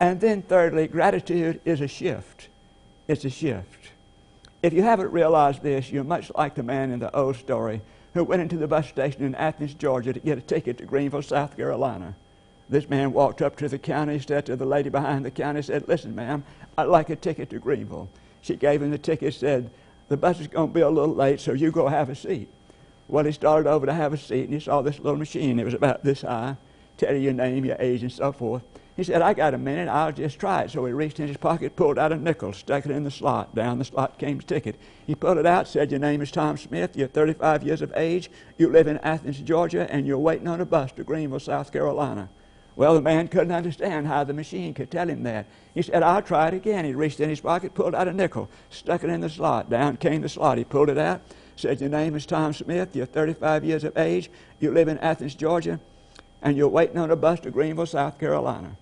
And 0.00 0.18
then, 0.18 0.40
thirdly, 0.42 0.88
gratitude 0.88 1.60
is 1.66 1.82
a 1.82 1.86
shift. 1.86 2.48
It's 3.06 3.24
a 3.26 3.30
shift. 3.30 3.90
If 4.62 4.72
you 4.72 4.82
haven't 4.82 5.12
realized 5.12 5.62
this, 5.62 5.90
you're 5.90 6.04
much 6.04 6.32
like 6.34 6.54
the 6.54 6.62
man 6.62 6.90
in 6.90 6.98
the 6.98 7.14
old 7.14 7.36
story 7.36 7.82
who 8.14 8.24
went 8.24 8.42
into 8.42 8.56
the 8.56 8.66
bus 8.66 8.88
station 8.88 9.24
in 9.24 9.34
Athens, 9.34 9.74
Georgia 9.74 10.12
to 10.12 10.20
get 10.20 10.38
a 10.38 10.40
ticket 10.40 10.78
to 10.78 10.86
Greenville, 10.86 11.22
South 11.22 11.56
Carolina. 11.56 12.14
This 12.68 12.88
man 12.88 13.12
walked 13.12 13.42
up 13.42 13.56
to 13.56 13.68
the 13.68 13.78
county, 13.78 14.18
said 14.18 14.46
to 14.46 14.56
the 14.56 14.64
lady 14.64 14.88
behind 14.88 15.24
the 15.24 15.30
counter, 15.30 15.60
said, 15.60 15.86
Listen, 15.86 16.14
ma'am, 16.14 16.44
I'd 16.78 16.84
like 16.84 17.10
a 17.10 17.16
ticket 17.16 17.50
to 17.50 17.58
Greenville. 17.58 18.08
She 18.40 18.56
gave 18.56 18.80
him 18.80 18.90
the 18.90 18.98
ticket, 18.98 19.34
said, 19.34 19.70
The 20.08 20.16
bus 20.16 20.40
is 20.40 20.46
going 20.46 20.68
to 20.68 20.74
be 20.74 20.80
a 20.80 20.88
little 20.88 21.14
late, 21.14 21.40
so 21.40 21.52
you 21.52 21.70
go 21.70 21.88
have 21.88 22.08
a 22.08 22.14
seat. 22.14 22.48
Well, 23.08 23.24
he 23.24 23.32
started 23.32 23.68
over 23.68 23.86
to 23.86 23.92
have 23.92 24.12
a 24.12 24.16
seat, 24.16 24.44
and 24.44 24.54
he 24.54 24.60
saw 24.60 24.82
this 24.82 24.98
little 24.98 25.18
machine. 25.18 25.58
It 25.58 25.64
was 25.64 25.74
about 25.74 26.04
this 26.04 26.22
high, 26.22 26.56
tell 26.96 27.12
you 27.12 27.20
your 27.20 27.32
name, 27.32 27.64
your 27.64 27.76
age, 27.80 28.02
and 28.02 28.12
so 28.12 28.32
forth. 28.32 28.62
He 28.96 29.04
said, 29.04 29.22
I 29.22 29.34
got 29.34 29.54
a 29.54 29.58
minute, 29.58 29.88
I'll 29.88 30.12
just 30.12 30.38
try 30.38 30.62
it. 30.62 30.70
So 30.70 30.84
he 30.84 30.92
reached 30.92 31.20
in 31.20 31.28
his 31.28 31.36
pocket, 31.36 31.76
pulled 31.76 31.98
out 31.98 32.12
a 32.12 32.16
nickel, 32.16 32.52
stuck 32.52 32.84
it 32.84 32.90
in 32.90 33.04
the 33.04 33.10
slot. 33.10 33.54
Down 33.54 33.78
the 33.78 33.84
slot 33.84 34.18
came 34.18 34.38
the 34.38 34.44
ticket. 34.44 34.76
He 35.06 35.14
pulled 35.14 35.38
it 35.38 35.46
out, 35.46 35.68
said, 35.68 35.90
Your 35.90 36.00
name 36.00 36.20
is 36.20 36.30
Tom 36.30 36.58
Smith, 36.58 36.96
you're 36.96 37.08
35 37.08 37.62
years 37.62 37.82
of 37.82 37.92
age, 37.96 38.30
you 38.58 38.68
live 38.68 38.86
in 38.88 38.98
Athens, 38.98 39.38
Georgia, 39.40 39.90
and 39.90 40.06
you're 40.06 40.18
waiting 40.18 40.48
on 40.48 40.60
a 40.60 40.66
bus 40.66 40.92
to 40.92 41.04
Greenville, 41.04 41.40
South 41.40 41.72
Carolina. 41.72 42.28
Well, 42.76 42.94
the 42.94 43.02
man 43.02 43.28
couldn't 43.28 43.52
understand 43.52 44.06
how 44.06 44.24
the 44.24 44.32
machine 44.32 44.74
could 44.74 44.90
tell 44.90 45.08
him 45.08 45.22
that. 45.24 45.46
He 45.74 45.82
said, 45.82 46.02
I'll 46.02 46.22
try 46.22 46.48
it 46.48 46.54
again. 46.54 46.84
He 46.84 46.94
reached 46.94 47.20
in 47.20 47.28
his 47.28 47.40
pocket, 47.40 47.74
pulled 47.74 47.94
out 47.94 48.08
a 48.08 48.12
nickel, 48.12 48.48
stuck 48.70 49.04
it 49.04 49.10
in 49.10 49.20
the 49.20 49.28
slot. 49.28 49.68
Down 49.70 49.96
came 49.96 50.22
the 50.22 50.28
slot. 50.28 50.58
He 50.58 50.64
pulled 50.64 50.88
it 50.88 50.98
out, 50.98 51.20
said, 51.56 51.80
Your 51.80 51.90
name 51.90 52.14
is 52.14 52.26
Tom 52.26 52.52
Smith, 52.52 52.94
you're 52.94 53.06
35 53.06 53.64
years 53.64 53.84
of 53.84 53.96
age, 53.96 54.30
you 54.60 54.72
live 54.72 54.88
in 54.88 54.98
Athens, 54.98 55.34
Georgia, 55.34 55.80
and 56.42 56.56
you're 56.56 56.68
waiting 56.68 56.98
on 56.98 57.10
a 57.10 57.16
bus 57.16 57.40
to 57.40 57.50
Greenville, 57.50 57.86
South 57.86 58.18
Carolina. 58.18 58.76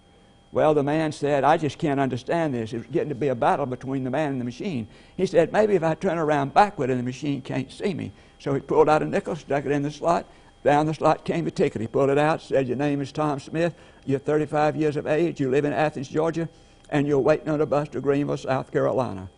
Well, 0.50 0.72
the 0.72 0.82
man 0.82 1.12
said, 1.12 1.44
I 1.44 1.58
just 1.58 1.78
can't 1.78 2.00
understand 2.00 2.54
this. 2.54 2.72
It 2.72 2.78
was 2.78 2.86
getting 2.86 3.10
to 3.10 3.14
be 3.14 3.28
a 3.28 3.34
battle 3.34 3.66
between 3.66 4.04
the 4.04 4.10
man 4.10 4.32
and 4.32 4.40
the 4.40 4.46
machine. 4.46 4.88
He 5.16 5.26
said, 5.26 5.52
Maybe 5.52 5.74
if 5.74 5.82
I 5.82 5.94
turn 5.94 6.16
around 6.16 6.54
backward 6.54 6.88
and 6.88 6.98
the 6.98 7.04
machine 7.04 7.42
can't 7.42 7.70
see 7.70 7.92
me. 7.92 8.12
So 8.38 8.54
he 8.54 8.60
pulled 8.60 8.88
out 8.88 9.02
a 9.02 9.06
nickel, 9.06 9.36
stuck 9.36 9.66
it 9.66 9.72
in 9.72 9.82
the 9.82 9.90
slot. 9.90 10.24
Down 10.64 10.86
the 10.86 10.94
slot 10.94 11.24
came 11.24 11.44
the 11.44 11.50
ticket. 11.50 11.80
He 11.80 11.86
pulled 11.86 12.10
it 12.10 12.18
out, 12.18 12.40
said, 12.40 12.66
Your 12.66 12.76
name 12.76 13.00
is 13.00 13.12
Tom 13.12 13.40
Smith. 13.40 13.74
You're 14.06 14.18
35 14.18 14.76
years 14.76 14.96
of 14.96 15.06
age. 15.06 15.38
You 15.38 15.50
live 15.50 15.64
in 15.64 15.72
Athens, 15.72 16.08
Georgia, 16.08 16.48
and 16.88 17.06
you're 17.06 17.18
waiting 17.18 17.48
on 17.48 17.60
a 17.60 17.66
bus 17.66 17.88
to 17.90 18.00
Greenville, 18.00 18.38
South 18.38 18.72
Carolina. 18.72 19.28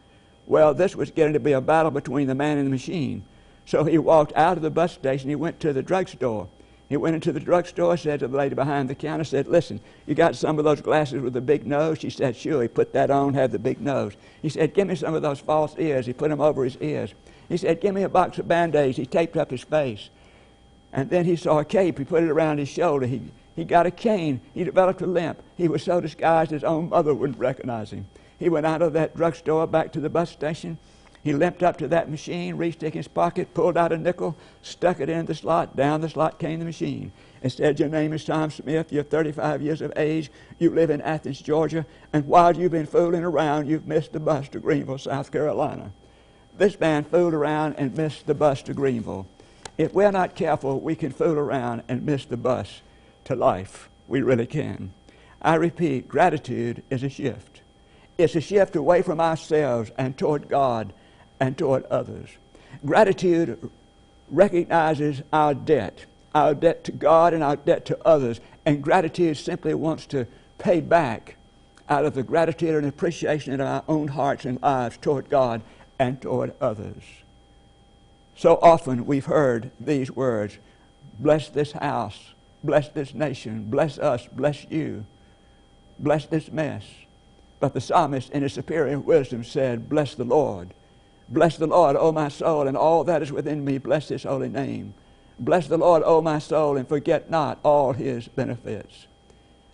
Well, 0.46 0.74
this 0.74 0.94
was 0.94 1.10
getting 1.10 1.32
to 1.34 1.40
be 1.40 1.52
a 1.52 1.60
battle 1.60 1.90
between 1.90 2.28
the 2.28 2.34
man 2.34 2.58
and 2.58 2.66
the 2.66 2.70
machine. 2.70 3.24
So 3.66 3.84
he 3.84 3.98
walked 3.98 4.32
out 4.34 4.56
of 4.56 4.62
the 4.62 4.70
bus 4.70 4.92
station. 4.92 5.28
He 5.28 5.36
went 5.36 5.60
to 5.60 5.72
the 5.72 5.82
drugstore. 5.82 6.48
He 6.90 6.96
went 6.96 7.14
into 7.14 7.30
the 7.30 7.38
drugstore, 7.38 7.96
said 7.96 8.18
to 8.18 8.26
the 8.26 8.36
lady 8.36 8.56
behind 8.56 8.90
the 8.90 8.96
counter, 8.96 9.22
said, 9.22 9.46
Listen, 9.46 9.78
you 10.06 10.16
got 10.16 10.34
some 10.34 10.58
of 10.58 10.64
those 10.64 10.80
glasses 10.80 11.22
with 11.22 11.32
the 11.32 11.40
big 11.40 11.64
nose? 11.64 12.00
She 12.00 12.10
said, 12.10 12.34
Sure. 12.34 12.62
He 12.62 12.68
put 12.68 12.92
that 12.94 13.12
on, 13.12 13.32
had 13.32 13.52
the 13.52 13.60
big 13.60 13.80
nose. 13.80 14.14
He 14.42 14.48
said, 14.48 14.74
Give 14.74 14.88
me 14.88 14.96
some 14.96 15.14
of 15.14 15.22
those 15.22 15.38
false 15.38 15.76
ears. 15.78 16.06
He 16.06 16.12
put 16.12 16.30
them 16.30 16.40
over 16.40 16.64
his 16.64 16.76
ears. 16.78 17.14
He 17.48 17.56
said, 17.56 17.80
Give 17.80 17.94
me 17.94 18.02
a 18.02 18.08
box 18.08 18.38
of 18.38 18.48
band 18.48 18.74
aids. 18.74 18.96
He 18.96 19.06
taped 19.06 19.36
up 19.36 19.52
his 19.52 19.62
face. 19.62 20.10
And 20.92 21.08
then 21.10 21.26
he 21.26 21.36
saw 21.36 21.60
a 21.60 21.64
cape. 21.64 21.96
He 21.96 22.04
put 22.04 22.24
it 22.24 22.28
around 22.28 22.58
his 22.58 22.68
shoulder. 22.68 23.06
He, 23.06 23.22
he 23.54 23.64
got 23.64 23.86
a 23.86 23.92
cane. 23.92 24.40
He 24.52 24.64
developed 24.64 25.00
a 25.00 25.06
limp. 25.06 25.40
He 25.56 25.68
was 25.68 25.84
so 25.84 26.00
disguised 26.00 26.50
his 26.50 26.64
own 26.64 26.88
mother 26.88 27.14
wouldn't 27.14 27.38
recognize 27.38 27.92
him. 27.92 28.08
He 28.36 28.48
went 28.48 28.66
out 28.66 28.82
of 28.82 28.94
that 28.94 29.14
drugstore 29.14 29.68
back 29.68 29.92
to 29.92 30.00
the 30.00 30.10
bus 30.10 30.30
station. 30.30 30.76
He 31.22 31.34
limped 31.34 31.62
up 31.62 31.76
to 31.78 31.88
that 31.88 32.10
machine, 32.10 32.56
reached 32.56 32.82
in 32.82 32.92
his 32.92 33.08
pocket, 33.08 33.52
pulled 33.52 33.76
out 33.76 33.92
a 33.92 33.98
nickel, 33.98 34.36
stuck 34.62 35.00
it 35.00 35.10
in 35.10 35.26
the 35.26 35.34
slot. 35.34 35.76
Down 35.76 36.00
the 36.00 36.08
slot 36.08 36.38
came 36.38 36.58
the 36.58 36.64
machine. 36.64 37.12
and 37.42 37.52
said, 37.52 37.78
Your 37.78 37.90
name 37.90 38.12
is 38.14 38.24
Tom 38.24 38.50
Smith. 38.50 38.90
You're 38.90 39.02
35 39.02 39.60
years 39.60 39.82
of 39.82 39.92
age. 39.96 40.30
You 40.58 40.70
live 40.70 40.88
in 40.88 41.02
Athens, 41.02 41.40
Georgia. 41.40 41.84
And 42.12 42.26
while 42.26 42.56
you've 42.56 42.72
been 42.72 42.86
fooling 42.86 43.22
around, 43.22 43.68
you've 43.68 43.86
missed 43.86 44.12
the 44.12 44.20
bus 44.20 44.48
to 44.50 44.60
Greenville, 44.60 44.98
South 44.98 45.30
Carolina. 45.30 45.92
This 46.56 46.80
man 46.80 47.04
fooled 47.04 47.34
around 47.34 47.74
and 47.76 47.96
missed 47.96 48.26
the 48.26 48.34
bus 48.34 48.62
to 48.62 48.74
Greenville. 48.74 49.26
If 49.76 49.92
we're 49.92 50.10
not 50.10 50.34
careful, 50.34 50.80
we 50.80 50.94
can 50.94 51.12
fool 51.12 51.38
around 51.38 51.82
and 51.88 52.04
miss 52.04 52.24
the 52.24 52.36
bus 52.36 52.80
to 53.24 53.34
life. 53.34 53.88
We 54.08 54.22
really 54.22 54.46
can. 54.46 54.92
I 55.42 55.54
repeat, 55.54 56.08
gratitude 56.08 56.82
is 56.90 57.02
a 57.02 57.08
shift. 57.08 57.60
It's 58.18 58.34
a 58.34 58.40
shift 58.40 58.76
away 58.76 59.00
from 59.00 59.20
ourselves 59.20 59.90
and 59.96 60.16
toward 60.18 60.48
God 60.48 60.92
and 61.40 61.56
toward 61.56 61.84
others. 61.86 62.28
Gratitude 62.84 63.70
recognizes 64.30 65.22
our 65.32 65.54
debt, 65.54 66.04
our 66.34 66.54
debt 66.54 66.84
to 66.84 66.92
God 66.92 67.34
and 67.34 67.42
our 67.42 67.56
debt 67.56 67.84
to 67.86 67.98
others, 68.06 68.40
and 68.64 68.82
gratitude 68.82 69.36
simply 69.36 69.74
wants 69.74 70.06
to 70.06 70.26
pay 70.58 70.80
back 70.80 71.36
out 71.88 72.04
of 72.04 72.14
the 72.14 72.22
gratitude 72.22 72.76
and 72.76 72.86
appreciation 72.86 73.52
in 73.52 73.60
our 73.60 73.82
own 73.88 74.08
hearts 74.08 74.44
and 74.44 74.62
lives 74.62 74.96
toward 74.98 75.28
God 75.28 75.62
and 75.98 76.20
toward 76.22 76.54
others. 76.60 77.02
So 78.36 78.58
often 78.62 79.06
we've 79.06 79.26
heard 79.26 79.70
these 79.80 80.10
words 80.10 80.58
bless 81.18 81.48
this 81.48 81.72
house, 81.72 82.18
bless 82.62 82.88
this 82.88 83.12
nation, 83.12 83.64
bless 83.68 83.98
us, 83.98 84.26
bless 84.28 84.64
you, 84.70 85.04
bless 85.98 86.26
this 86.26 86.50
mess. 86.50 86.84
But 87.58 87.74
the 87.74 87.80
psalmist, 87.80 88.30
in 88.30 88.42
his 88.42 88.54
superior 88.54 88.98
wisdom, 88.98 89.44
said, 89.44 89.90
Bless 89.90 90.14
the 90.14 90.24
Lord 90.24 90.72
Bless 91.30 91.56
the 91.56 91.68
Lord, 91.68 91.94
O 91.96 92.10
my 92.10 92.28
soul, 92.28 92.66
and 92.66 92.76
all 92.76 93.04
that 93.04 93.22
is 93.22 93.30
within 93.30 93.64
me. 93.64 93.78
Bless 93.78 94.08
his 94.08 94.24
holy 94.24 94.48
name. 94.48 94.94
Bless 95.38 95.68
the 95.68 95.78
Lord, 95.78 96.02
O 96.04 96.20
my 96.20 96.40
soul, 96.40 96.76
and 96.76 96.88
forget 96.88 97.30
not 97.30 97.60
all 97.62 97.92
his 97.92 98.26
benefits. 98.26 99.06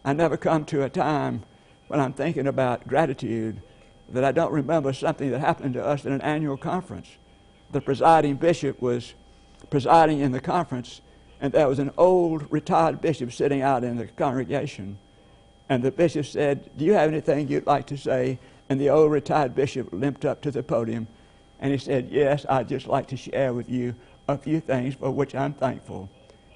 I 0.05 0.13
never 0.13 0.37
come 0.37 0.67
to 0.67 0.85
a 0.85 0.91
time 0.91 1.45
when 1.89 1.99
I'm 1.99 2.13
thinking 2.13 2.47
about 2.47 2.87
gratitude 2.87 3.63
that 4.11 4.23
I 4.23 4.33
don't 4.33 4.53
remember 4.53 4.93
something 4.93 5.31
that 5.31 5.41
happened 5.41 5.75
to 5.75 5.85
us 5.85 6.05
in 6.05 6.13
an 6.13 6.21
annual 6.21 6.59
conference. 6.59 7.09
The 7.73 7.81
presiding 7.81 8.37
bishop 8.37 8.81
was 8.81 9.15
presiding 9.71 10.21
in 10.21 10.33
the 10.33 10.41
conference, 10.41 11.01
and 11.41 11.53
there 11.53 11.69
was 11.69 11.79
an 11.79 11.91
old 11.97 12.47
retired 12.53 13.01
bishop 13.01 13.33
sitting 13.33 13.63
out 13.63 13.83
in 13.83 13.97
the 13.97 14.07
congregation. 14.07 14.99
And 15.69 15.83
the 15.83 15.91
bishop 15.91 16.27
said, 16.27 16.71
Do 16.77 16.85
you 16.85 16.93
have 16.93 17.11
anything 17.11 17.49
you'd 17.49 17.67
like 17.67 17.87
to 17.87 17.97
say? 17.97 18.39
And 18.69 18.81
the 18.81 18.91
old 18.91 19.11
retired 19.11 19.55
bishop 19.55 19.89
limped 19.91 20.25
up 20.25 20.43
to 20.43 20.51
the 20.51 20.63
podium 20.63 21.09
and 21.61 21.73
he 21.73 21.79
said, 21.79 22.09
Yes, 22.11 22.45
I'd 22.49 22.69
just 22.69 22.87
like 22.87 23.07
to 23.09 23.17
share 23.17 23.53
with 23.53 23.69
you 23.69 23.95
a 24.29 24.37
few 24.37 24.61
things 24.61 24.95
for 24.95 25.11
which 25.11 25.35
I'm 25.35 25.55
thankful. 25.55 26.09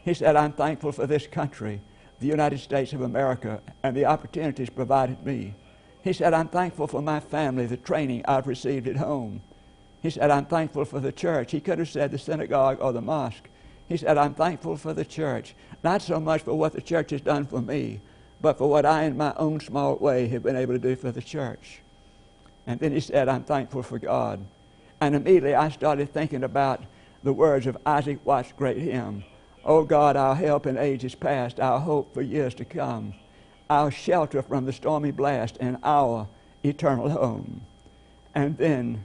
He 0.04 0.14
said, 0.14 0.36
I'm 0.36 0.52
thankful 0.52 0.92
for 0.92 1.06
this 1.06 1.26
country, 1.26 1.80
the 2.18 2.26
United 2.26 2.58
States 2.58 2.92
of 2.92 3.02
America, 3.02 3.60
and 3.82 3.96
the 3.96 4.06
opportunities 4.06 4.70
provided 4.70 5.24
me. 5.24 5.54
He 6.02 6.12
said, 6.12 6.32
I'm 6.32 6.48
thankful 6.48 6.86
for 6.86 7.02
my 7.02 7.20
family, 7.20 7.66
the 7.66 7.76
training 7.76 8.24
I've 8.26 8.46
received 8.46 8.88
at 8.88 8.96
home. 8.96 9.42
He 10.02 10.10
said, 10.10 10.30
I'm 10.30 10.46
thankful 10.46 10.86
for 10.86 10.98
the 11.00 11.12
church. 11.12 11.52
He 11.52 11.60
could 11.60 11.78
have 11.78 11.90
said 11.90 12.10
the 12.10 12.18
synagogue 12.18 12.78
or 12.80 12.92
the 12.92 13.02
mosque. 13.02 13.48
He 13.86 13.96
said, 13.96 14.16
I'm 14.16 14.34
thankful 14.34 14.76
for 14.76 14.94
the 14.94 15.04
church, 15.04 15.54
not 15.82 16.00
so 16.00 16.20
much 16.20 16.42
for 16.42 16.54
what 16.54 16.72
the 16.72 16.80
church 16.80 17.10
has 17.10 17.20
done 17.20 17.44
for 17.44 17.60
me, 17.60 18.00
but 18.40 18.56
for 18.56 18.70
what 18.70 18.86
I, 18.86 19.04
in 19.04 19.16
my 19.16 19.34
own 19.36 19.60
small 19.60 19.96
way, 19.96 20.28
have 20.28 20.42
been 20.42 20.56
able 20.56 20.74
to 20.74 20.78
do 20.78 20.96
for 20.96 21.12
the 21.12 21.20
church. 21.20 21.80
And 22.66 22.80
then 22.80 22.92
he 22.92 23.00
said, 23.00 23.28
I'm 23.28 23.44
thankful 23.44 23.82
for 23.82 23.98
God. 23.98 24.46
And 25.00 25.14
immediately 25.14 25.54
I 25.54 25.70
started 25.70 26.12
thinking 26.12 26.44
about 26.44 26.82
the 27.22 27.32
words 27.32 27.66
of 27.66 27.76
Isaac 27.86 28.18
Watts' 28.24 28.52
great 28.56 28.78
hymn 28.78 29.24
O 29.64 29.84
God, 29.84 30.16
our 30.16 30.34
help 30.34 30.66
in 30.66 30.78
ages 30.78 31.14
past, 31.14 31.60
our 31.60 31.78
hope 31.80 32.14
for 32.14 32.22
years 32.22 32.54
to 32.54 32.64
come, 32.64 33.14
our 33.68 33.90
shelter 33.90 34.42
from 34.42 34.64
the 34.64 34.72
stormy 34.72 35.10
blast, 35.10 35.58
and 35.60 35.76
our 35.82 36.26
eternal 36.62 37.10
home. 37.10 37.60
And 38.34 38.56
then 38.56 39.04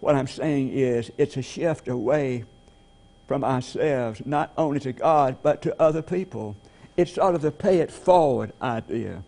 what 0.00 0.14
I'm 0.14 0.26
saying 0.26 0.70
is 0.70 1.12
it's 1.18 1.36
a 1.36 1.42
shift 1.42 1.86
away 1.86 2.44
from 3.28 3.44
ourselves, 3.44 4.22
not 4.24 4.52
only 4.56 4.80
to 4.80 4.92
God, 4.92 5.36
but 5.42 5.62
to 5.62 5.80
other 5.80 6.02
people. 6.02 6.56
It's 6.96 7.14
sort 7.14 7.34
of 7.34 7.42
the 7.42 7.52
pay 7.52 7.78
it 7.80 7.90
forward 7.90 8.52
idea. 8.60 9.22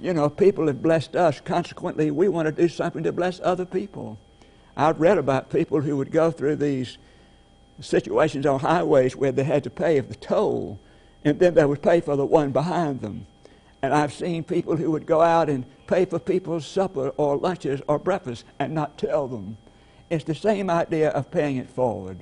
You 0.00 0.14
know, 0.14 0.28
people 0.30 0.66
have 0.66 0.82
blessed 0.82 1.16
us, 1.16 1.40
consequently, 1.40 2.10
we 2.10 2.28
want 2.28 2.46
to 2.46 2.52
do 2.52 2.68
something 2.68 3.02
to 3.02 3.12
bless 3.12 3.40
other 3.40 3.66
people. 3.66 4.18
I've 4.76 5.00
read 5.00 5.18
about 5.18 5.50
people 5.50 5.80
who 5.80 5.96
would 5.96 6.10
go 6.10 6.30
through 6.30 6.56
these 6.56 6.98
situations 7.80 8.46
on 8.46 8.60
highways 8.60 9.16
where 9.16 9.32
they 9.32 9.44
had 9.44 9.64
to 9.64 9.70
pay 9.70 10.00
the 10.00 10.14
toll, 10.14 10.78
and 11.24 11.38
then 11.38 11.54
they 11.54 11.64
would 11.64 11.82
pay 11.82 12.00
for 12.00 12.16
the 12.16 12.26
one 12.26 12.52
behind 12.52 13.00
them. 13.00 13.26
And 13.82 13.92
I've 13.92 14.12
seen 14.12 14.44
people 14.44 14.76
who 14.76 14.90
would 14.92 15.06
go 15.06 15.20
out 15.20 15.48
and 15.48 15.64
pay 15.86 16.04
for 16.04 16.18
people's 16.18 16.66
supper 16.66 17.08
or 17.16 17.36
lunches 17.36 17.82
or 17.88 17.98
breakfast 17.98 18.44
and 18.58 18.74
not 18.74 18.96
tell 18.96 19.26
them. 19.26 19.56
It's 20.08 20.24
the 20.24 20.34
same 20.34 20.70
idea 20.70 21.10
of 21.10 21.30
paying 21.30 21.56
it 21.56 21.68
forward. 21.68 22.20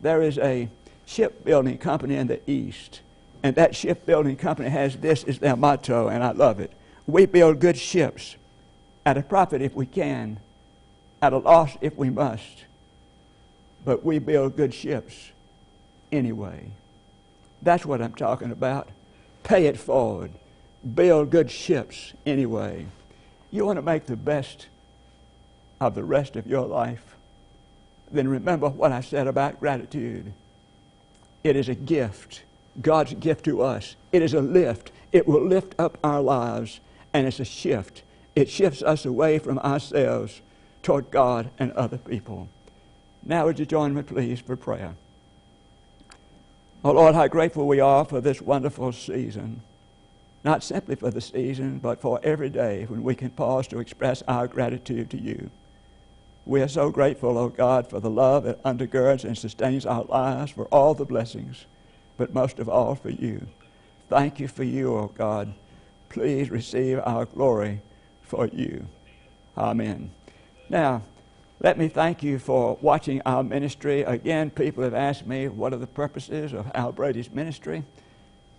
There 0.00 0.22
is 0.22 0.38
a 0.38 0.68
shipbuilding 1.04 1.78
company 1.78 2.16
in 2.16 2.26
the 2.26 2.40
East, 2.50 3.00
and 3.42 3.54
that 3.56 3.76
shipbuilding 3.76 4.36
company 4.36 4.70
has 4.70 4.96
this 4.96 5.24
as 5.24 5.38
their 5.38 5.56
motto, 5.56 6.08
and 6.08 6.24
I 6.24 6.32
love 6.32 6.60
it. 6.60 6.72
We 7.06 7.26
build 7.26 7.60
good 7.60 7.76
ships 7.76 8.36
at 9.04 9.16
a 9.16 9.22
profit 9.22 9.62
if 9.62 9.74
we 9.74 9.86
can, 9.86 10.40
at 11.22 11.32
a 11.32 11.38
loss 11.38 11.76
if 11.80 11.96
we 11.96 12.10
must. 12.10 12.64
But 13.84 14.04
we 14.04 14.18
build 14.18 14.56
good 14.56 14.74
ships 14.74 15.30
anyway. 16.12 16.70
That's 17.62 17.86
what 17.86 18.02
I'm 18.02 18.14
talking 18.14 18.50
about. 18.50 18.88
Pay 19.42 19.66
it 19.66 19.78
forward. 19.78 20.32
Build 20.94 21.30
good 21.30 21.50
ships 21.50 22.12
anyway. 22.24 22.86
You 23.50 23.64
want 23.64 23.78
to 23.78 23.82
make 23.82 24.06
the 24.06 24.16
best 24.16 24.66
of 25.80 25.94
the 25.94 26.04
rest 26.04 26.36
of 26.36 26.46
your 26.46 26.66
life? 26.66 27.16
Then 28.10 28.28
remember 28.28 28.68
what 28.68 28.92
I 28.92 29.00
said 29.00 29.26
about 29.26 29.60
gratitude. 29.60 30.32
It 31.42 31.56
is 31.56 31.68
a 31.68 31.74
gift, 31.74 32.42
God's 32.80 33.14
gift 33.14 33.44
to 33.44 33.62
us. 33.62 33.96
It 34.12 34.22
is 34.22 34.34
a 34.34 34.40
lift. 34.40 34.90
It 35.12 35.26
will 35.26 35.44
lift 35.44 35.74
up 35.78 35.98
our 36.04 36.20
lives, 36.20 36.80
and 37.12 37.26
it's 37.26 37.40
a 37.40 37.44
shift. 37.44 38.02
It 38.34 38.50
shifts 38.50 38.82
us 38.82 39.04
away 39.04 39.38
from 39.38 39.58
ourselves 39.60 40.40
toward 40.86 41.10
God 41.10 41.50
and 41.58 41.72
other 41.72 41.98
people. 41.98 42.48
Now, 43.24 43.46
would 43.46 43.58
you 43.58 43.66
join 43.66 43.92
me, 43.92 44.02
please, 44.02 44.38
for 44.38 44.54
prayer? 44.54 44.94
Oh, 46.84 46.92
Lord, 46.92 47.16
how 47.16 47.26
grateful 47.26 47.66
we 47.66 47.80
are 47.80 48.04
for 48.04 48.20
this 48.20 48.40
wonderful 48.40 48.92
season. 48.92 49.62
Not 50.44 50.62
simply 50.62 50.94
for 50.94 51.10
the 51.10 51.20
season, 51.20 51.80
but 51.80 52.00
for 52.00 52.20
every 52.22 52.50
day 52.50 52.84
when 52.84 53.02
we 53.02 53.16
can 53.16 53.30
pause 53.30 53.66
to 53.68 53.80
express 53.80 54.22
our 54.28 54.46
gratitude 54.46 55.10
to 55.10 55.20
you. 55.20 55.50
We 56.44 56.62
are 56.62 56.68
so 56.68 56.90
grateful, 56.90 57.36
oh 57.36 57.48
God, 57.48 57.90
for 57.90 57.98
the 57.98 58.08
love 58.08 58.44
that 58.44 58.62
undergirds 58.62 59.24
and 59.24 59.36
sustains 59.36 59.86
our 59.86 60.04
lives, 60.04 60.52
for 60.52 60.66
all 60.66 60.94
the 60.94 61.04
blessings, 61.04 61.66
but 62.16 62.32
most 62.32 62.60
of 62.60 62.68
all 62.68 62.94
for 62.94 63.10
you. 63.10 63.48
Thank 64.08 64.38
you 64.38 64.46
for 64.46 64.62
you, 64.62 64.94
oh 64.94 65.10
God. 65.12 65.52
Please 66.10 66.48
receive 66.48 67.00
our 67.04 67.24
glory 67.24 67.80
for 68.22 68.46
you. 68.46 68.86
Amen. 69.58 70.12
Now, 70.68 71.02
let 71.60 71.78
me 71.78 71.88
thank 71.88 72.22
you 72.22 72.38
for 72.38 72.76
watching 72.80 73.22
our 73.24 73.42
ministry. 73.42 74.02
Again, 74.02 74.50
people 74.50 74.82
have 74.82 74.94
asked 74.94 75.26
me 75.26 75.48
what 75.48 75.72
are 75.72 75.78
the 75.78 75.86
purposes 75.86 76.52
of 76.52 76.66
Hal 76.74 76.92
Brady's 76.92 77.30
ministry. 77.30 77.84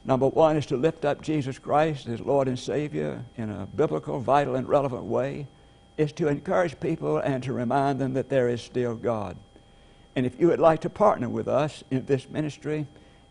Number 0.05 0.27
one 0.27 0.55
is 0.55 0.65
to 0.67 0.77
lift 0.77 1.03
up 1.03 1.21
Jesus 1.21 1.59
Christ 1.59 2.07
as 2.07 2.21
Lord 2.21 2.47
and 2.47 2.57
Savior 2.57 3.23
in 3.35 3.49
a 3.49 3.67
biblical, 3.67 4.19
vital, 4.19 4.55
and 4.55 4.67
relevant 4.67 5.03
way. 5.03 5.47
Is 5.97 6.11
to 6.13 6.27
encourage 6.27 6.79
people 6.79 7.17
and 7.17 7.43
to 7.43 7.53
remind 7.53 7.99
them 7.99 8.13
that 8.13 8.29
there 8.29 8.47
is 8.49 8.61
still 8.61 8.95
God. 8.95 9.35
And 10.15 10.25
if 10.25 10.39
you 10.39 10.47
would 10.47 10.59
like 10.59 10.81
to 10.81 10.89
partner 10.89 11.27
with 11.27 11.47
us 11.47 11.83
in 11.89 12.05
this 12.05 12.29
ministry, 12.29 12.85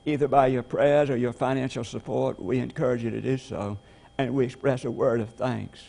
either 0.04 0.26
by 0.28 0.48
your 0.48 0.64
prayers 0.64 1.08
or 1.08 1.16
your 1.16 1.32
financial 1.32 1.84
support, 1.84 2.42
we 2.42 2.58
encourage 2.58 3.04
you 3.04 3.10
to 3.10 3.20
do 3.20 3.38
so, 3.38 3.78
and 4.18 4.34
we 4.34 4.44
express 4.44 4.84
a 4.84 4.90
word 4.90 5.20
of 5.20 5.30
thanks. 5.30 5.80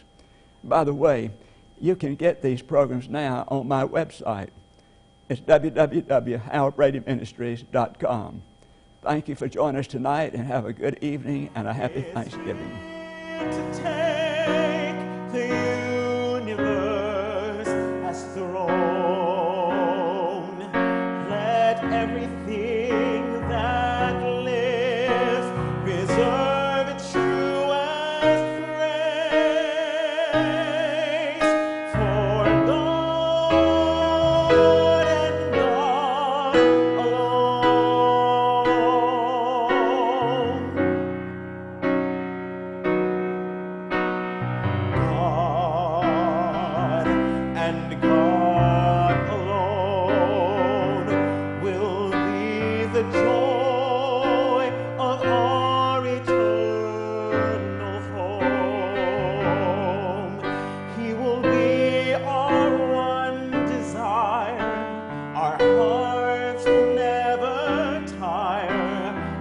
By 0.63 0.83
the 0.83 0.93
way, 0.93 1.31
you 1.79 1.95
can 1.95 2.15
get 2.15 2.41
these 2.41 2.61
programs 2.61 3.07
now 3.09 3.45
on 3.47 3.65
my 3.67 3.85
website. 3.85 4.49
It's 5.29 5.41
www.halbradyministries.com. 5.41 8.41
Thank 9.03 9.27
you 9.27 9.35
for 9.35 9.47
joining 9.47 9.79
us 9.79 9.85
tonight 9.87 10.33
and 10.33 10.47
have 10.47 10.65
a 10.65 10.73
good 10.73 10.97
evening 11.01 11.51
and 11.55 11.67
a 11.67 11.73
happy 11.73 12.01
Thanksgiving. 12.01 12.71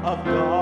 of 0.07 0.25
God. 0.25 0.56